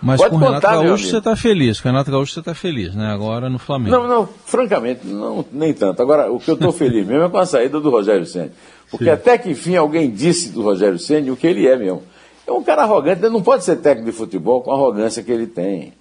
Mas 0.00 0.20
Pode 0.20 0.30
com 0.30 0.36
o 0.36 0.38
Renato 0.38 0.66
contar, 0.66 0.82
Gaúcho 0.82 1.06
você 1.06 1.18
está 1.18 1.36
feliz, 1.36 1.80
com 1.80 1.88
o 1.88 1.92
Renato 1.92 2.10
Gaúcho 2.10 2.32
você 2.32 2.40
está 2.40 2.54
feliz, 2.54 2.94
né? 2.94 3.08
Agora 3.12 3.50
no 3.50 3.58
Flamengo. 3.58 3.90
Não, 3.90 4.08
não, 4.08 4.28
francamente, 4.46 5.06
não, 5.06 5.44
nem 5.52 5.74
tanto. 5.74 6.00
Agora, 6.00 6.30
o 6.30 6.38
que 6.38 6.50
eu 6.50 6.54
estou 6.54 6.72
feliz 6.72 7.06
mesmo 7.06 7.24
é 7.24 7.28
com 7.28 7.38
a 7.38 7.44
saída 7.44 7.80
do 7.80 7.90
Rogério 7.90 8.24
Senna. 8.24 8.52
Porque 8.90 9.04
Sim. 9.04 9.10
até 9.10 9.36
que 9.36 9.50
enfim 9.50 9.76
alguém 9.76 10.10
disse 10.10 10.50
do 10.50 10.62
Rogério 10.62 10.98
Senna 10.98 11.32
o 11.32 11.36
que 11.36 11.46
ele 11.46 11.66
é 11.66 11.76
mesmo. 11.76 12.02
É 12.46 12.52
um 12.52 12.62
cara 12.62 12.82
arrogante, 12.82 13.22
ele 13.22 13.32
não 13.32 13.42
pode 13.42 13.64
ser 13.64 13.76
técnico 13.76 14.10
de 14.10 14.16
futebol 14.16 14.62
com 14.62 14.70
a 14.70 14.74
arrogância 14.74 15.22
que 15.22 15.32
ele 15.32 15.46
tem. 15.46 15.92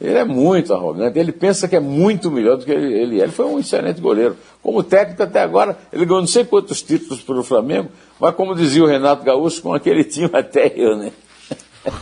Ele 0.00 0.16
é 0.16 0.24
muito 0.24 0.72
arrogante, 0.72 1.18
ele 1.18 1.30
pensa 1.30 1.68
que 1.68 1.76
é 1.76 1.80
muito 1.80 2.30
melhor 2.30 2.56
do 2.56 2.64
que 2.64 2.72
ele, 2.72 2.92
ele 2.92 3.20
é. 3.20 3.24
Ele 3.24 3.32
foi 3.32 3.44
um 3.44 3.58
excelente 3.58 4.00
goleiro. 4.00 4.34
Como 4.62 4.82
técnico 4.82 5.22
até 5.22 5.42
agora, 5.42 5.76
ele 5.92 6.06
ganhou 6.06 6.20
não 6.20 6.26
sei 6.26 6.44
quantos 6.44 6.80
títulos 6.80 7.20
pelo 7.20 7.42
Flamengo, 7.42 7.90
mas 8.18 8.34
como 8.34 8.54
dizia 8.54 8.82
o 8.82 8.86
Renato 8.86 9.22
Gaúcho, 9.22 9.60
com 9.60 9.74
aquele 9.74 10.02
time 10.04 10.30
até 10.32 10.72
eu, 10.74 10.96
né? 10.96 11.12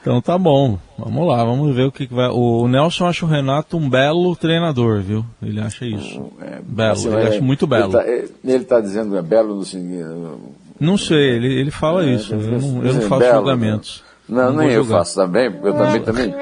Então 0.00 0.20
tá 0.20 0.36
bom, 0.36 0.78
vamos 0.98 1.26
lá, 1.26 1.42
vamos 1.42 1.74
ver 1.74 1.84
o 1.84 1.90
que, 1.90 2.06
que 2.06 2.12
vai. 2.12 2.28
O 2.28 2.68
Nelson 2.68 3.06
acha 3.06 3.24
o 3.24 3.28
Renato 3.28 3.78
um 3.78 3.88
belo 3.88 4.36
treinador, 4.36 5.00
viu? 5.00 5.24
Ele 5.42 5.58
acha 5.58 5.86
isso. 5.86 6.30
É, 6.42 6.60
belo, 6.60 6.92
assim, 6.92 7.08
ele 7.08 7.16
é, 7.16 7.28
acha 7.28 7.40
muito 7.40 7.66
belo. 7.66 7.98
Ele 7.98 8.28
está 8.44 8.76
tá 8.76 8.80
dizendo 8.82 9.12
que 9.12 9.16
é 9.16 9.22
belo 9.22 9.54
no 9.54 9.64
sentido. 9.64 10.40
Não 10.78 10.98
sei, 10.98 11.36
ele, 11.36 11.58
ele 11.58 11.70
fala 11.70 12.04
é, 12.04 12.12
isso. 12.16 12.34
Eu 12.34 12.60
não, 12.60 12.84
eu 12.84 12.92
não 12.92 13.00
faço 13.00 13.20
belo, 13.20 13.36
julgamentos. 13.38 14.04
Não, 14.28 14.52
não 14.52 14.64
nem 14.64 14.70
eu 14.70 14.84
faço 14.84 15.14
também, 15.14 15.50
porque 15.50 15.68
eu 15.68 15.74
também 15.74 16.02
também. 16.02 16.34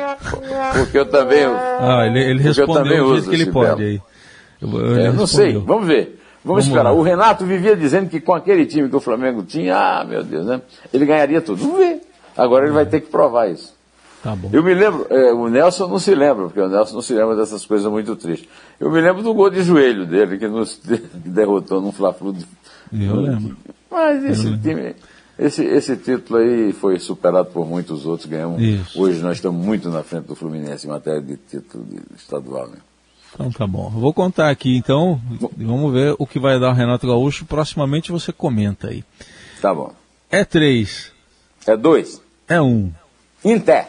Porque 0.72 0.98
eu 0.98 1.06
também. 1.06 1.44
Ah, 1.44 2.06
ele, 2.06 2.20
ele 2.20 2.42
respondeu 2.42 3.06
do 3.06 3.14
jeito 3.14 3.28
que 3.28 3.34
ele 3.34 3.50
pode 3.50 3.82
aí. 3.82 4.00
Eu, 4.60 4.96
é, 4.96 5.12
não 5.12 5.26
sei, 5.26 5.58
vamos 5.58 5.86
ver. 5.86 6.20
Vamos, 6.44 6.64
vamos 6.64 6.66
esperar. 6.66 6.90
Lá. 6.90 6.92
O 6.92 7.02
Renato 7.02 7.44
vivia 7.44 7.76
dizendo 7.76 8.08
que 8.08 8.20
com 8.20 8.34
aquele 8.34 8.66
time 8.66 8.88
que 8.88 8.96
o 8.96 9.00
Flamengo 9.00 9.42
tinha, 9.42 9.76
ah, 9.76 10.04
meu 10.04 10.22
Deus, 10.22 10.46
né? 10.46 10.60
Ele 10.92 11.04
ganharia 11.04 11.40
tudo. 11.40 11.58
Vamos 11.62 11.78
ver. 11.78 12.00
Agora 12.36 12.64
ele 12.64 12.72
vai 12.72 12.86
ter 12.86 13.00
que 13.00 13.08
provar 13.08 13.50
isso. 13.50 13.74
Tá 14.22 14.36
bom. 14.36 14.48
Eu 14.52 14.62
me 14.62 14.72
lembro, 14.72 15.06
é, 15.10 15.32
o 15.32 15.48
Nelson 15.48 15.88
não 15.88 15.98
se 15.98 16.14
lembra, 16.14 16.44
porque 16.44 16.60
o 16.60 16.68
Nelson 16.68 16.94
não 16.94 17.02
se 17.02 17.12
lembra 17.12 17.34
dessas 17.34 17.66
coisas 17.66 17.90
muito 17.90 18.14
tristes. 18.14 18.48
Eu 18.78 18.90
me 18.90 19.00
lembro 19.00 19.22
do 19.22 19.34
gol 19.34 19.50
de 19.50 19.62
joelho 19.62 20.06
dele, 20.06 20.38
que 20.38 20.46
nos 20.46 20.80
derrotou 21.12 21.80
num 21.80 21.90
Fla-Flu. 21.90 22.34
Eu 22.92 23.16
lembro. 23.16 23.56
Mas 23.90 24.24
esse 24.24 24.46
Eu 24.46 24.60
time, 24.60 24.74
lembro. 24.74 24.96
Esse, 25.38 25.64
esse 25.64 25.96
título 25.96 26.38
aí 26.38 26.72
foi 26.72 26.98
superado 26.98 27.50
por 27.50 27.66
muitos 27.66 28.06
outros, 28.06 28.28
ganhamos. 28.28 28.60
Isso. 28.60 29.00
Hoje 29.00 29.20
nós 29.20 29.38
estamos 29.38 29.64
muito 29.64 29.88
na 29.88 30.02
frente 30.02 30.26
do 30.26 30.34
Fluminense 30.34 30.86
em 30.86 30.90
matéria 30.90 31.20
de 31.20 31.36
título 31.36 31.86
estadual. 32.16 32.68
Né? 32.68 32.78
Então 33.34 33.50
tá 33.50 33.66
bom. 33.66 33.88
Vou 33.88 34.12
contar 34.12 34.50
aqui 34.50 34.76
então, 34.76 35.20
vamos 35.56 35.92
ver 35.92 36.14
o 36.18 36.26
que 36.26 36.38
vai 36.38 36.60
dar 36.60 36.70
o 36.70 36.74
Renato 36.74 37.06
Gaúcho. 37.06 37.46
Proximamente 37.46 38.12
você 38.12 38.32
comenta 38.32 38.88
aí. 38.88 39.02
Tá 39.60 39.74
bom. 39.74 39.92
É 40.30 40.44
três. 40.44 41.12
É 41.66 41.76
dois. 41.76 42.20
É 42.48 42.60
um. 42.60 42.92
Inter. 43.44 43.86